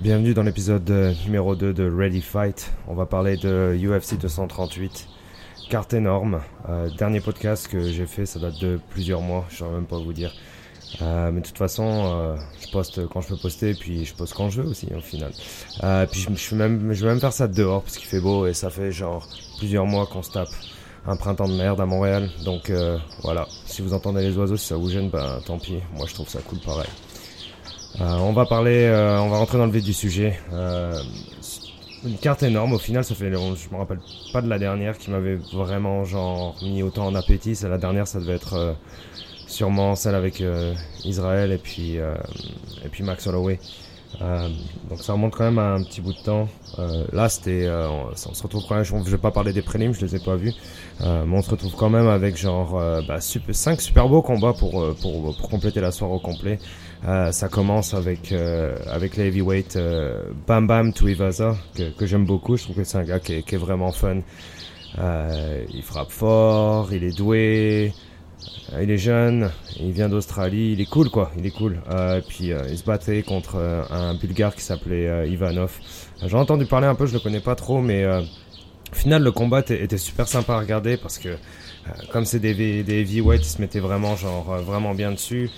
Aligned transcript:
Bienvenue 0.00 0.34
dans 0.34 0.42
l'épisode 0.42 0.90
euh, 0.90 1.14
numéro 1.24 1.54
2 1.54 1.72
de 1.72 1.88
Ready 1.88 2.20
Fight. 2.20 2.72
On 2.88 2.94
va 2.94 3.06
parler 3.06 3.36
de 3.36 3.78
UFC 3.80 4.18
238. 4.18 5.06
Carte 5.70 5.94
énorme. 5.94 6.40
Euh, 6.68 6.90
dernier 6.98 7.20
podcast 7.20 7.68
que 7.68 7.80
j'ai 7.80 8.04
fait, 8.04 8.26
ça 8.26 8.40
date 8.40 8.60
de 8.60 8.80
plusieurs 8.90 9.20
mois, 9.20 9.46
je 9.50 9.64
ne 9.64 9.70
même 9.70 9.86
pas 9.86 9.96
vous 9.96 10.12
dire. 10.12 10.34
Euh, 11.00 11.30
mais 11.30 11.40
de 11.40 11.46
toute 11.46 11.56
façon, 11.56 12.36
je 12.60 12.72
poste 12.72 13.06
quand 13.06 13.20
je 13.20 13.28
peux 13.28 13.36
poster, 13.36 13.74
puis 13.74 14.04
je 14.04 14.14
poste 14.14 14.34
quand 14.34 14.50
je 14.50 14.62
veux 14.62 14.68
aussi 14.68 14.88
au 14.94 15.00
final. 15.00 15.30
Puis 16.10 16.26
je, 16.36 16.56
vais 16.56 16.68
même, 16.68 17.20
faire 17.20 17.32
ça 17.32 17.46
dehors 17.46 17.82
parce 17.82 17.96
qu'il 17.96 18.08
fait 18.08 18.20
beau 18.20 18.46
et 18.46 18.52
ça 18.52 18.70
fait 18.70 18.90
genre 18.90 19.28
plusieurs 19.58 19.86
mois 19.86 20.06
qu'on 20.06 20.22
se 20.24 20.32
tape 20.32 20.50
un 21.06 21.16
printemps 21.16 21.48
de 21.48 21.54
merde 21.54 21.80
à 21.80 21.86
Montréal. 21.86 22.30
Donc 22.44 22.72
voilà, 23.22 23.46
si 23.64 23.80
vous 23.80 23.94
entendez 23.94 24.22
les 24.22 24.36
oiseaux, 24.36 24.56
si 24.56 24.66
ça 24.66 24.76
vous 24.76 24.90
gêne, 24.90 25.08
ben 25.08 25.40
tant 25.46 25.58
pis. 25.58 25.78
Moi 25.96 26.06
je 26.08 26.14
trouve 26.14 26.28
ça 26.28 26.40
cool 26.40 26.58
pareil. 26.58 26.90
Euh, 28.00 28.16
on 28.18 28.32
va 28.32 28.44
parler, 28.44 28.86
euh, 28.86 29.20
on 29.20 29.28
va 29.28 29.38
rentrer 29.38 29.58
dans 29.58 29.66
le 29.66 29.72
vif 29.72 29.84
du 29.84 29.92
sujet. 29.92 30.38
Euh, 30.52 30.98
une 32.04 32.18
carte 32.18 32.42
énorme. 32.42 32.72
Au 32.72 32.78
final, 32.78 33.04
ça 33.04 33.14
fait, 33.14 33.30
je 33.30 33.70
me 33.72 33.76
rappelle 33.76 34.00
pas 34.32 34.42
de 34.42 34.48
la 34.48 34.58
dernière 34.58 34.98
qui 34.98 35.10
m'avait 35.10 35.36
vraiment 35.52 36.04
genre 36.04 36.56
mis 36.62 36.82
autant 36.82 37.06
en 37.06 37.14
appétit. 37.14 37.54
C'est 37.54 37.68
la 37.68 37.78
dernière, 37.78 38.06
ça 38.06 38.18
devait 38.18 38.34
être 38.34 38.76
sûrement 39.46 39.94
celle 39.94 40.14
avec 40.14 40.42
Israël 41.04 41.50
et 41.50 41.56
puis 41.58 41.94
et 41.94 42.88
puis 42.90 43.04
Max 43.04 43.26
Holloway. 43.26 43.58
Euh, 44.22 44.48
donc 44.88 45.00
ça 45.00 45.12
remonte 45.12 45.34
quand 45.34 45.44
même 45.44 45.58
à 45.58 45.74
un 45.74 45.82
petit 45.82 46.00
bout 46.00 46.12
de 46.12 46.18
temps. 46.18 46.48
Euh, 46.78 47.04
là, 47.12 47.28
c'était, 47.28 47.64
euh, 47.64 47.88
on, 47.88 48.14
se 48.14 48.42
retrouve 48.42 48.64
quand 48.68 48.74
même. 48.74 48.84
Je, 48.84 48.94
je 49.04 49.10
vais 49.10 49.18
pas 49.18 49.30
parler 49.30 49.52
des 49.52 49.62
prélims, 49.62 49.92
je 49.92 50.04
les 50.04 50.16
ai 50.16 50.18
pas 50.18 50.36
vus, 50.36 50.52
euh, 51.00 51.24
mais 51.26 51.36
on 51.36 51.42
se 51.42 51.50
retrouve 51.50 51.74
quand 51.74 51.90
même 51.90 52.08
avec 52.08 52.36
genre 52.36 52.78
euh, 52.78 53.00
bah, 53.06 53.20
super, 53.20 53.54
5 53.54 53.80
super 53.80 54.08
beaux 54.08 54.22
combats 54.22 54.52
pour, 54.52 54.94
pour 55.00 55.36
pour 55.36 55.48
compléter 55.48 55.80
la 55.80 55.90
soirée 55.90 56.14
au 56.14 56.20
complet. 56.20 56.58
Ça 57.32 57.48
commence 57.50 57.92
avec 57.92 58.32
avec 58.86 59.16
les 59.16 59.26
heavyweight 59.26 59.78
Bam 60.46 60.66
Bam 60.66 60.92
Tuivasa 60.94 61.54
que, 61.74 61.90
que 61.90 62.06
j'aime 62.06 62.24
beaucoup. 62.24 62.56
Je 62.56 62.64
trouve 62.64 62.76
que 62.76 62.84
c'est 62.84 62.96
un 62.96 63.04
gars 63.04 63.20
qui 63.20 63.34
est, 63.34 63.42
qui 63.42 63.56
est 63.56 63.58
vraiment 63.58 63.92
fun. 63.92 64.20
Il 64.98 65.82
frappe 65.82 66.10
fort, 66.10 66.92
il 66.92 67.04
est 67.04 67.16
doué. 67.16 67.92
Euh, 68.72 68.82
Il 68.82 68.90
est 68.90 68.98
jeune, 68.98 69.50
il 69.80 69.92
vient 69.92 70.08
d'Australie, 70.08 70.72
il 70.72 70.80
est 70.80 70.88
cool 70.88 71.10
quoi, 71.10 71.30
il 71.38 71.46
est 71.46 71.50
cool. 71.50 71.80
Euh, 71.90 72.18
et 72.18 72.22
puis 72.22 72.52
euh, 72.52 72.62
il 72.70 72.78
se 72.78 72.84
battait 72.84 73.22
contre 73.22 73.56
un 73.90 74.14
Bulgare 74.14 74.54
qui 74.54 74.62
s'appelait 74.62 75.28
Ivanov. 75.28 75.72
Euh, 76.22 76.28
J'en 76.28 76.38
ai 76.38 76.40
entendu 76.40 76.66
parler 76.66 76.86
un 76.86 76.94
peu, 76.94 77.06
je 77.06 77.14
le 77.14 77.20
connais 77.20 77.40
pas 77.40 77.54
trop, 77.54 77.80
mais 77.80 78.06
au 78.06 78.94
final 78.94 79.22
le 79.22 79.32
combat 79.32 79.60
était, 79.60 79.98
super 79.98 80.28
sympa 80.28 80.54
à 80.54 80.60
regarder 80.60 80.96
parce 80.96 81.18
que 81.18 81.36
comme 82.12 82.24
c'est 82.24 82.38
des, 82.38 82.54
des 82.82 83.00
heavyweights, 83.00 83.44
ils 83.44 83.50
se 83.50 83.60
mettaient 83.60 83.80
vraiment 83.80 84.16
genre 84.16 84.56
vraiment 84.62 84.94
bien 84.94 85.12
dessus. 85.12 85.50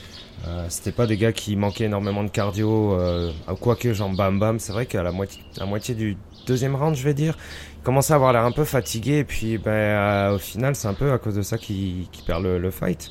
Euh, 0.44 0.66
C'était 0.68 0.92
pas 0.92 1.06
des 1.06 1.16
gars 1.16 1.32
qui 1.32 1.56
manquaient 1.56 1.84
énormément 1.84 2.22
de 2.22 2.28
cardio, 2.30 2.94
euh, 2.94 3.32
quoique 3.60 3.92
genre 3.92 4.10
bam 4.10 4.38
bam. 4.38 4.58
C'est 4.58 4.72
vrai 4.72 4.86
qu'à 4.86 5.02
la 5.02 5.12
moitié, 5.12 5.42
la 5.58 5.66
moitié 5.66 5.94
du 5.94 6.16
deuxième 6.46 6.76
round, 6.76 6.94
je 6.94 7.02
vais 7.02 7.14
dire, 7.14 7.36
il 7.78 7.82
commençait 7.82 8.12
à 8.12 8.16
avoir 8.16 8.32
l'air 8.32 8.44
un 8.44 8.52
peu 8.52 8.64
fatigué. 8.64 9.18
Et 9.18 9.24
puis 9.24 9.58
ben 9.58 9.70
euh, 9.72 10.34
au 10.34 10.38
final, 10.38 10.74
c'est 10.76 10.88
un 10.88 10.94
peu 10.94 11.12
à 11.12 11.18
cause 11.18 11.34
de 11.34 11.42
ça 11.42 11.58
qu'il 11.58 12.08
qu'il 12.10 12.24
perd 12.24 12.42
le, 12.42 12.58
le 12.58 12.70
fight. 12.70 13.10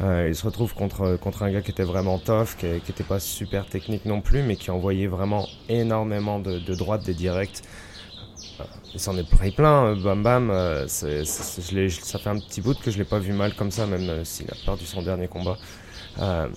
Euh, 0.00 0.26
il 0.28 0.34
se 0.34 0.44
retrouve 0.46 0.74
contre 0.74 1.16
contre 1.18 1.42
un 1.44 1.52
gars 1.52 1.62
qui 1.62 1.70
était 1.70 1.84
vraiment 1.84 2.18
tough, 2.18 2.56
qui, 2.58 2.80
qui 2.80 2.90
était 2.92 3.04
pas 3.04 3.20
super 3.20 3.66
technique 3.66 4.06
non 4.06 4.20
plus, 4.22 4.42
mais 4.42 4.56
qui 4.56 4.70
envoyait 4.70 5.06
vraiment 5.06 5.46
énormément 5.68 6.40
de, 6.40 6.58
de 6.58 6.74
droites, 6.74 7.04
des 7.04 7.14
directs. 7.14 7.62
Euh, 8.60 8.64
Il 8.94 9.00
s'en 9.00 9.16
est 9.16 9.28
pris 9.28 9.50
plein, 9.52 9.86
euh, 9.86 9.94
Bam 9.96 10.22
Bam. 10.22 10.50
c'est- 10.88 11.24
je 11.24 11.74
l'ai- 11.74 11.88
ça 11.90 12.18
fait 12.18 12.30
un 12.30 12.38
petit 12.38 12.60
bout 12.60 12.78
que 12.78 12.90
je 12.90 12.98
l'ai 12.98 13.04
pas 13.04 13.18
vu 13.18 13.32
mal 13.32 13.54
comme 13.54 13.70
ça, 13.70 13.86
même 13.86 14.08
euh, 14.10 14.24
s'il 14.24 14.50
a 14.50 14.54
perdu 14.64 14.84
son 14.86 15.02
dernier 15.02 15.28
combat. 15.28 15.58
Euh, 16.20 16.48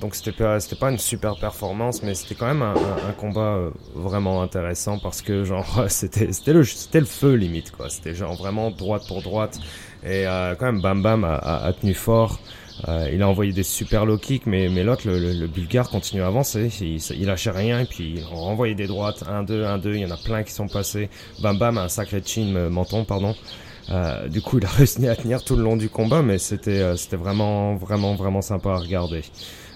donc 0.00 0.14
c'était 0.14 0.32
pas 0.32 0.60
c'était 0.60 0.76
pas 0.76 0.90
une 0.90 0.98
super 0.98 1.36
performance, 1.36 2.02
mais 2.02 2.14
c'était 2.14 2.34
quand 2.34 2.46
même 2.46 2.62
un, 2.62 2.74
un- 2.74 3.12
combat 3.12 3.54
euh, 3.56 3.70
vraiment 3.94 4.42
intéressant 4.42 4.98
parce 4.98 5.22
que 5.22 5.44
genre 5.44 5.84
c'était 5.88 6.32
c'était 6.32 6.52
le 6.52 6.64
c'était 6.64 7.00
le 7.00 7.06
feu 7.06 7.34
limite 7.34 7.70
quoi. 7.70 7.88
C'était 7.90 8.14
genre 8.14 8.34
vraiment 8.34 8.70
droite 8.70 9.06
pour 9.06 9.22
droite 9.22 9.58
et 10.02 10.26
euh, 10.26 10.54
quand 10.56 10.66
même 10.66 10.80
Bam 10.80 11.02
Bam 11.02 11.24
a, 11.24 11.34
a- 11.34 11.66
a 11.66 11.72
tenu 11.72 11.94
fort. 11.94 12.40
Euh, 12.88 13.08
il 13.12 13.22
a 13.22 13.28
envoyé 13.28 13.52
des 13.52 13.62
super 13.62 14.04
low 14.04 14.18
kicks, 14.18 14.46
mais, 14.46 14.68
mais 14.68 14.82
l'autre, 14.82 15.06
le, 15.06 15.18
le, 15.20 15.32
le 15.32 15.46
Bulgare, 15.46 15.88
continue 15.88 16.22
à 16.22 16.26
avancer. 16.26 16.68
Il, 16.80 16.96
il 17.16 17.26
lâchait 17.26 17.52
rien, 17.52 17.78
et 17.80 17.84
puis 17.84 18.14
il 18.16 18.24
renvoyait 18.24 18.74
des 18.74 18.88
droites. 18.88 19.22
1-2, 19.28 19.64
1-2, 19.64 19.94
il 19.94 20.00
y 20.00 20.04
en 20.04 20.10
a 20.10 20.16
plein 20.16 20.42
qui 20.42 20.52
sont 20.52 20.66
passés. 20.66 21.08
Bam 21.38 21.56
Bam 21.56 21.78
a 21.78 21.82
un 21.84 21.88
sacré 21.88 22.20
chin, 22.26 22.52
euh, 22.56 22.68
menton, 22.70 23.04
pardon. 23.04 23.36
Euh, 23.90 24.28
du 24.28 24.40
coup, 24.40 24.58
il 24.58 24.64
a 24.64 24.68
réussi 24.76 25.06
à 25.08 25.16
tenir 25.16 25.42
tout 25.44 25.56
le 25.56 25.62
long 25.62 25.76
du 25.76 25.88
combat, 25.88 26.22
mais 26.22 26.38
c'était 26.38 26.70
euh, 26.80 26.96
c'était 26.96 27.16
vraiment, 27.16 27.74
vraiment, 27.76 28.14
vraiment 28.14 28.42
sympa 28.42 28.70
à 28.70 28.76
regarder. 28.78 29.22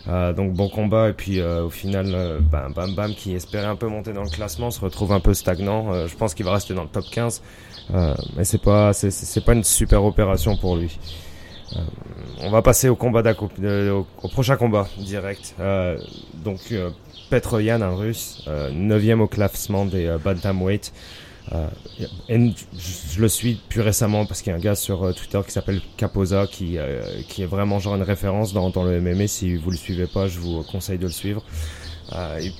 Euh, 0.09 0.33
donc 0.33 0.55
bon 0.55 0.71
combat, 0.71 1.11
et 1.11 1.13
puis 1.13 1.39
euh, 1.41 1.65
au 1.65 1.71
final, 1.71 2.07
euh, 2.15 2.39
Bam 2.41 2.73
Bam 2.73 2.95
Bam, 2.95 3.15
qui 3.15 3.35
espérait 3.35 3.67
un 3.67 3.77
peu 3.77 3.89
monter 3.89 4.15
dans 4.15 4.23
le 4.23 4.31
classement, 4.31 4.71
se 4.71 4.81
retrouve 4.81 5.13
un 5.13 5.21
peu 5.21 5.35
stagnant. 5.35 6.07
Je 6.07 6.15
pense 6.17 6.33
qu'il 6.33 6.47
va 6.47 6.53
rester 6.53 6.73
dans 6.73 6.85
le 6.85 6.89
top 6.89 7.05
15, 7.11 7.43
euh, 7.93 8.15
mais 8.37 8.45
c'est 8.45 8.63
pas, 8.63 8.95
c'est- 8.95 9.45
pas 9.45 9.53
une 9.53 9.65
super 9.65 10.03
opération 10.05 10.57
pour 10.57 10.77
lui. 10.77 10.99
On 12.41 12.51
va 12.51 12.63
passer 12.63 12.89
au 12.89 12.97
combat 12.97 13.23
au, 13.39 14.07
au 14.23 14.29
prochain 14.29 14.57
combat 14.57 14.89
direct. 14.97 15.55
Donc 16.43 16.61
euh, 16.73 16.89
Petr 17.29 17.61
Yan, 17.61 17.83
un 17.83 17.95
russe, 17.95 18.43
euh, 18.49 18.71
9 18.73 19.21
au 19.21 19.27
classement 19.27 19.85
des 19.85 20.17
bantamweight. 20.25 20.93
Euh, 21.53 21.67
et 22.29 22.53
je, 22.79 23.21
le 23.21 23.29
suis 23.29 23.55
plus 23.69 23.81
récemment 23.81 24.27
parce 24.27 24.43
qu'il 24.43 24.51
y 24.51 24.53
a 24.53 24.57
un 24.57 24.61
gars 24.61 24.75
sur 24.75 25.03
euh, 25.05 25.13
Twitter 25.13 25.41
qui 25.47 25.53
s'appelle 25.53 25.81
Capoza 25.97 26.47
qui, 26.47 26.77
euh, 26.77 27.03
qui 27.29 27.43
est 27.43 27.47
vraiment 27.47 27.79
genre 27.79 27.95
une 27.95 28.03
référence 28.03 28.53
dans, 28.53 28.71
dans 28.71 28.85
le 28.85 29.01
MMA. 29.01 29.29
Si 29.29 29.57
vous 29.57 29.71
le 29.71 29.77
suivez 29.77 30.07
pas, 30.07 30.29
je 30.29 30.39
vous 30.39 30.63
conseille 30.63 30.99
de 30.99 31.07
le 31.07 31.13
suivre. 31.13 31.43
Euh, 32.15 32.39
il 32.41 32.53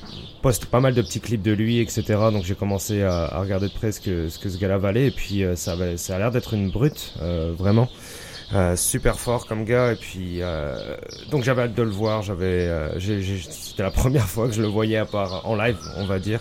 poste 0.43 0.67
pas 0.67 0.81
mal 0.81 0.95
de 0.95 1.03
petits 1.03 1.21
clips 1.21 1.43
de 1.43 1.53
lui, 1.53 1.81
etc. 1.81 2.03
Donc 2.33 2.45
j'ai 2.45 2.55
commencé 2.55 3.03
à, 3.03 3.25
à 3.25 3.41
regarder 3.41 3.69
de 3.69 3.73
près 3.73 3.93
ce 3.93 4.01
que 4.01 4.29
ce, 4.29 4.39
que 4.39 4.49
ce 4.49 4.59
gars-là 4.59 4.79
valait 4.79 5.07
et 5.07 5.11
puis 5.11 5.43
euh, 5.43 5.57
ça, 5.57 5.75
ça 5.97 6.17
a 6.17 6.19
l'air 6.19 6.31
d'être 6.31 6.55
une 6.55 6.71
brute, 6.71 7.15
euh, 7.23 7.53
vraiment. 7.57 7.89
Super 8.77 9.21
fort 9.21 9.47
comme 9.47 9.67
gars 9.67 9.93
et 9.93 9.97
puis 9.97 10.41
donc 11.31 11.43
j'avais 11.43 11.65
hâte 11.65 11.75
de 11.75 11.83
le 11.83 11.91
voir 11.91 12.23
j'avais 12.23 12.67
c'était 12.99 13.83
la 13.83 13.91
première 13.91 14.27
fois 14.27 14.47
que 14.49 14.55
je 14.55 14.63
le 14.63 14.69
voyais 14.69 14.97
à 14.97 15.05
part 15.05 15.47
en 15.47 15.55
live 15.55 15.77
on 15.99 16.07
va 16.07 16.19
dire 16.19 16.41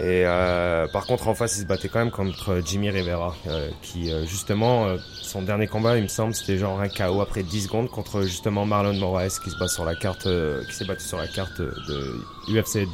et 0.00 0.26
euh, 0.26 0.88
par 0.88 1.06
contre 1.06 1.28
en 1.28 1.34
face 1.34 1.56
il 1.56 1.60
se 1.60 1.66
battait 1.66 1.88
quand 1.88 2.00
même 2.00 2.10
contre 2.10 2.60
Jimmy 2.64 2.90
Rivera 2.90 3.36
euh, 3.46 3.70
qui 3.80 4.10
euh, 4.10 4.26
justement 4.26 4.86
euh, 4.86 4.96
son 5.22 5.42
dernier 5.42 5.68
combat 5.68 5.96
il 5.96 6.02
me 6.02 6.08
semble 6.08 6.34
c'était 6.34 6.58
genre 6.58 6.80
un 6.80 6.88
KO 6.88 7.20
après 7.20 7.44
10 7.44 7.62
secondes 7.62 7.88
contre 7.88 8.22
justement 8.22 8.66
Marlon 8.66 8.94
Moraes 8.94 9.38
qui 9.42 9.50
se 9.50 9.58
bat 9.58 9.68
sur 9.68 9.84
la 9.84 9.94
carte 9.94 10.26
euh, 10.26 10.64
qui 10.64 10.74
s'est 10.74 10.84
battu 10.84 11.04
sur 11.04 11.18
la 11.18 11.28
carte 11.28 11.60
de 11.60 12.20
UFC 12.48 12.78
euh, 12.78 12.86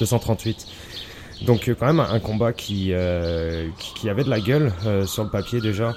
238 0.00 0.66
donc 1.42 1.68
euh, 1.68 1.76
quand 1.78 1.86
même 1.86 2.00
un, 2.00 2.18
combat 2.18 2.52
qui, 2.52 2.92
qui 3.78 3.94
qui 3.94 4.08
avait 4.08 4.24
de 4.24 4.30
la 4.30 4.40
gueule 4.40 4.72
sur 5.06 5.24
le 5.24 5.30
papier 5.30 5.60
déjà. 5.60 5.94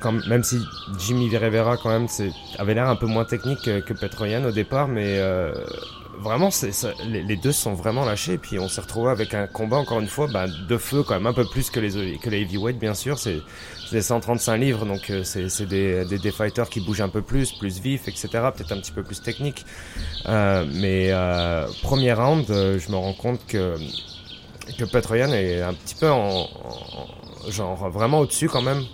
Quand, 0.00 0.12
même 0.26 0.42
si 0.42 0.58
Jimmy 0.98 1.34
Rivera 1.36 1.76
quand 1.76 1.90
même 1.90 2.08
avait 2.58 2.74
l'air 2.74 2.88
un 2.88 2.96
peu 2.96 3.06
moins 3.06 3.24
technique 3.24 3.62
que, 3.62 3.78
que 3.80 3.92
Petroyan 3.92 4.44
au 4.44 4.50
départ, 4.50 4.88
mais 4.88 5.20
vraiment 6.18 6.50
c'est, 6.50 6.72
ça- 6.72 6.94
les, 7.04 7.36
deux 7.36 7.52
sont 7.52 7.74
vraiment 7.74 8.04
lâchés. 8.04 8.34
Et 8.34 8.38
puis 8.38 8.58
on 8.58 8.68
s'est 8.68 8.80
retrouvé 8.80 9.10
avec 9.10 9.34
un 9.34 9.46
combat 9.46 9.76
encore 9.78 10.00
une 10.00 10.08
fois 10.08 10.26
bah, 10.32 10.46
de 10.48 10.76
feu 10.78 11.02
quand 11.02 11.14
même 11.14 11.26
un 11.26 11.32
peu 11.32 11.44
plus 11.44 11.70
que 11.70 11.80
les 11.80 12.18
que 12.18 12.30
les 12.30 12.40
heavyweight 12.42 12.78
bien 12.78 12.94
sûr. 12.94 13.18
C'est, 13.18 13.40
c'est 13.88 13.96
des 13.96 14.02
135 14.02 14.56
livres 14.58 14.86
donc 14.86 15.10
euh, 15.10 15.22
c'est, 15.24 15.48
c'est 15.48 15.66
des, 15.66 16.04
des, 16.04 16.18
des 16.18 16.32
fighters 16.32 16.68
qui 16.68 16.80
bougent 16.80 17.00
un 17.02 17.08
peu 17.08 17.22
plus, 17.22 17.52
plus 17.52 17.80
vifs, 17.80 18.08
etc. 18.08 18.52
Peut-être 18.52 18.72
un 18.72 18.78
petit 18.80 18.92
peu 18.92 19.02
plus 19.02 19.20
technique. 19.22 19.64
Euh, 20.26 20.64
mais 20.68 21.08
euh, 21.10 21.66
premier 21.82 22.12
round, 22.12 22.50
euh, 22.50 22.78
je 22.78 22.90
me 22.90 22.96
rends 22.96 23.14
compte 23.14 23.46
que 23.46 23.76
que 24.78 24.84
Petroyan 24.84 25.32
est 25.32 25.62
un 25.62 25.74
petit 25.74 25.94
peu 25.94 26.10
en- 26.10 26.48
genre 27.48 27.88
vraiment 27.90 28.20
au-dessus 28.20 28.48
quand 28.48 28.62
même 28.62 28.84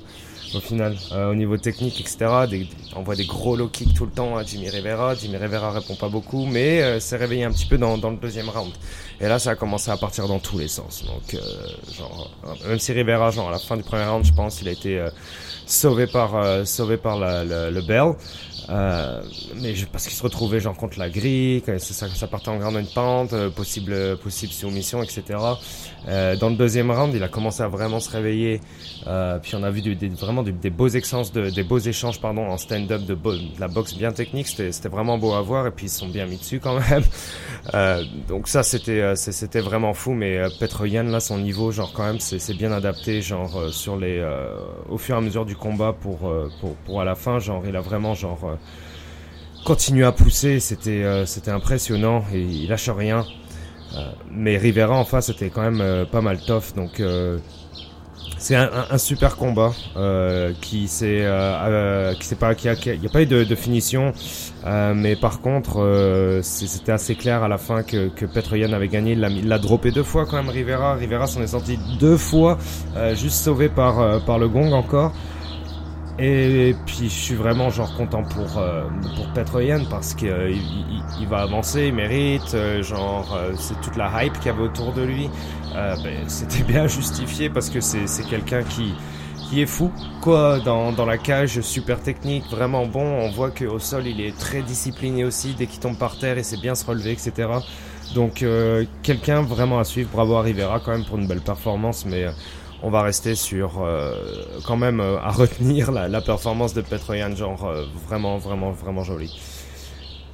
au 0.55 0.61
final 0.61 0.97
Euh, 1.13 1.31
au 1.31 1.35
niveau 1.35 1.57
technique 1.57 2.01
etc 2.01 2.15
on 2.95 3.03
voit 3.03 3.17
des 3.17 3.27
gros 3.27 3.57
low 3.57 3.69
kicks 3.69 3.95
tout 3.95 4.07
le 4.07 4.11
temps 4.13 4.37
à 4.37 4.45
Jimmy 4.45 4.69
Rivera. 4.69 5.15
Jimmy 5.15 5.37
Rivera 5.37 5.71
répond 5.73 5.95
pas 5.95 6.09
beaucoup 6.09 6.47
mais 6.47 6.83
euh, 6.83 7.01
s'est 7.01 7.17
réveillé 7.17 7.45
un 7.45 7.51
petit 7.53 7.67
peu 7.67 7.79
dans 7.79 7.97
le 8.11 8.17
deuxième 8.17 8.49
round 8.49 8.73
et 9.21 9.29
là 9.29 9.39
ça 9.39 9.51
a 9.51 9.55
commencé 9.57 9.91
à 9.91 9.97
partir 9.97 10.29
dans 10.29 10.39
tous 10.39 10.59
les 10.59 10.69
sens 10.69 11.05
donc 11.07 11.35
euh, 11.35 11.39
genre 11.97 12.31
euh, 12.47 12.69
même 12.69 12.79
si 12.79 12.93
Rivera 12.93 13.31
genre 13.31 13.49
à 13.49 13.53
la 13.53 13.59
fin 13.59 13.77
du 13.77 13.83
premier 13.83 14.05
round 14.05 14.25
je 14.25 14.33
pense 14.33 14.61
il 14.63 14.69
a 14.69 14.73
été 14.73 14.99
euh, 14.99 15.11
sauvé 15.67 16.07
par 16.07 16.37
euh, 16.37 16.65
sauvé 16.65 16.97
par 16.97 17.19
la, 17.19 17.45
la- 17.45 17.71
le 17.71 17.81
bell 17.83 18.13
euh, 18.69 19.23
mais 19.57 19.77
je, 19.77 19.87
parce 19.87 20.05
qu'il 20.09 20.17
se 20.17 20.23
retrouvait 20.25 20.59
genre 20.59 20.77
contre 20.77 20.99
la 20.99 21.09
grille, 21.09 21.63
que 21.63 21.79
ça, 21.79 22.09
ça, 22.09 22.27
partait 22.27 22.49
en 22.49 22.57
grande 22.57 22.85
pente, 22.93 23.33
euh, 23.33 23.49
possible 23.49 24.17
possible 24.17 24.53
soumission, 24.53 25.05
etc. 25.05 25.39
Euh, 26.09 26.35
dans 26.35 26.49
le 26.49 26.57
deuxième 26.57 26.91
round, 26.91 27.15
il 27.15 27.23
a 27.23 27.29
commencé 27.29 27.63
à 27.63 27.69
vraiment 27.69 28.01
se 28.01 28.11
réveiller. 28.11 28.61
Euh, 29.07 29.39
puis 29.39 29.55
on 29.55 29.63
a 29.63 29.71
vu 29.71 29.83
du- 29.83 29.95
des, 29.95 30.09
vraiment 30.09 30.43
du- 30.43 30.51
des 30.53 30.71
beaux 30.71 30.89
échanges, 30.89 31.31
de, 31.31 31.49
des 31.51 31.63
beaux 31.63 31.79
échanges 31.79 32.21
pardon 32.21 32.45
en 32.51 32.57
stand-up 32.57 33.03
de, 33.05 33.15
de 33.15 33.61
la 33.61 33.69
boxe 33.69 33.95
bien 33.95 34.11
technique. 34.11 34.49
C'était 34.49 34.89
vraiment 34.89 35.17
beau 35.17 35.35
à 35.35 35.43
voir 35.43 35.69
et 35.69 35.71
puis 35.71 35.87
ils 35.87 35.91
sont 35.91 36.09
bien 36.09 36.27
mis 36.27 36.37
dessus 36.39 36.59
quand 36.59 36.81
même. 36.91 37.05
Euh, 37.75 38.03
donc 38.27 38.49
ça 38.49 38.65
c'était 38.65 39.01
euh, 39.01 39.06
c'était 39.15 39.61
vraiment 39.61 39.95
fou. 39.95 40.13
Mais 40.13 40.39
euh, 40.39 40.49
Petr 40.59 40.87
Yan 40.87 41.05
là 41.05 41.21
son 41.21 41.39
niveau 41.39 41.71
genre 41.71 41.93
quand 41.95 42.05
même 42.05 42.21
c'est 42.21 42.55
bien 42.55 42.73
adapté 42.73 43.23
genre 43.23 43.57
euh, 43.59 43.71
sur 43.71 43.97
les 43.97 44.19
euh, 44.19 44.49
au 44.89 44.99
fur 44.99 45.15
et 45.15 45.19
à 45.19 45.21
mesure 45.21 45.45
du 45.45 45.57
combat 45.57 45.93
pour 45.93 46.29
euh, 46.29 46.51
pour 46.85 47.01
à 47.01 47.05
la 47.05 47.15
fin 47.15 47.39
genre 47.39 47.63
il 47.67 47.77
a 47.77 47.81
vraiment 47.81 48.15
genre 48.15 48.41
euh, 48.45 48.55
continué 49.65 50.05
à 50.05 50.13
pousser. 50.13 50.61
C'était 50.61 51.05
euh, 51.05 51.27
c'était 51.27 51.51
impressionnant 51.51 52.25
et 52.33 52.41
il 52.41 52.69
lâche 52.69 52.89
rien. 52.89 53.25
mais 54.31 54.59
Rivera 54.59 54.95
en 54.99 55.05
face 55.05 55.29
était 55.31 55.51
quand 55.51 55.71
même 55.71 56.07
pas 56.07 56.21
mal 56.21 56.39
tough. 56.41 56.75
Donc 56.75 57.01
c'est 58.47 58.55
un, 58.55 58.99
super 58.99 59.37
combat 59.37 59.73
euh, 59.97 60.53
qui 60.61 60.87
s'est 60.87 61.23
euh, 61.23 62.15
qui 62.15 62.33
pas 62.37 62.55
qui 62.55 62.69
a, 62.69 62.75
a 62.75 63.09
pas 63.13 63.23
eu 63.23 63.27
de, 63.27 63.55
finition 63.57 64.13
euh, 64.65 64.95
mais 64.95 65.17
par 65.17 65.41
contre 65.41 65.81
euh, 65.81 66.43
c'était 66.43 66.93
assez 66.93 67.17
clair 67.17 67.43
à 67.43 67.49
la 67.49 67.59
fin 67.59 67.83
que, 67.83 68.07
que 68.07 68.25
Petroyan 68.25 68.73
avait 68.73 68.87
gagné. 68.87 69.15
Il 69.15 69.49
l'a 69.49 69.59
droppé 69.59 69.91
deux 69.91 70.05
fois 70.05 70.27
quand 70.27 70.37
même 70.37 70.49
Rivera. 70.49 70.95
Rivera 70.95 71.27
s'en 71.27 71.43
est 71.43 71.49
sorti 71.49 71.77
deux 71.99 72.17
fois 72.17 72.57
juste 73.15 73.43
sauvé 73.43 73.69
par 73.69 74.25
par 74.25 74.39
le 74.39 74.49
gong 74.49 74.73
encore 74.75 75.13
et, 76.19 76.75
puis 76.87 77.05
je 77.05 77.15
suis 77.15 77.35
vraiment 77.35 77.71
genre 77.71 77.95
content 77.97 78.23
pour 78.23 78.63
pour 79.17 79.33
Petroyan 79.35 79.85
parce 79.91 80.15
qu'il 80.15 80.29
il, 80.29 81.03
il, 81.21 81.27
va 81.27 81.39
avancer, 81.39 81.87
il 81.87 81.95
mérite, 81.95 82.57
genre 82.83 83.39
c'est 83.57 83.81
toute 83.81 83.97
la 83.97 84.25
hype 84.25 84.35
qu'il 84.35 84.47
y 84.47 84.49
avait 84.51 84.63
autour 84.63 84.93
de 84.93 85.03
lui. 85.03 85.29
Euh, 85.77 85.95
ben, 86.03 86.25
c'était 86.29 86.65
bien 86.65 86.87
justifié 86.87 87.51
parce 87.51 87.71
que 87.71 87.81
c'est 87.81 88.27
quelqu'un 88.29 88.63
qui, 88.63 88.95
qui 89.49 89.61
est 89.61 89.67
fou 89.67 89.93
quoi 90.23 90.59
dans, 90.61 90.93
dans 90.93 91.05
la 91.05 91.19
cage 91.19 91.61
super 91.61 92.01
technique 92.01 92.45
vraiment 92.51 92.87
bon. 92.87 93.05
On 93.05 93.31
voit 93.31 93.51
qu'au 93.51 93.79
sol 93.79 94.07
il 94.07 94.21
est 94.21 94.37
très 94.37 94.63
discipliné 94.63 95.25
aussi. 95.25 95.55
Dès 95.55 95.67
qu'il 95.67 95.81
tombe 95.81 95.99
par 95.99 96.19
terre 96.19 96.39
et 96.39 96.43
sait 96.43 96.57
bien 96.57 96.75
se 96.75 96.85
relever 96.85 97.13
etc 97.13 97.49
donc 98.15 98.43
euh, 98.43 98.85
quelqu'un 99.03 99.43
vraiment 99.43 99.79
à 99.79 99.85
suivre. 99.85 100.11
Bravo 100.13 100.37
à 100.37 100.43
Rivera 100.43 100.81
quand 100.81 100.93
même 100.93 101.05
pour 101.05 101.19
une 101.19 101.27
belle 101.27 101.41
performance 101.41 102.07
mais 102.07 102.25
euh, 102.25 102.31
on 102.83 102.91
va 102.91 103.03
rester 103.03 103.35
sur 103.35 103.85
quand 104.67 104.77
même 104.77 105.01
à 105.01 105.31
retenir 105.31 105.93
la, 105.93 106.09
la 106.09 106.21
performance 106.21 106.75
de 106.75 106.83
Petroyan 106.83 107.35
genre 107.35 107.73
vraiment 108.07 108.39
vraiment 108.39 108.71
vraiment 108.71 109.03
jolie 109.03 109.33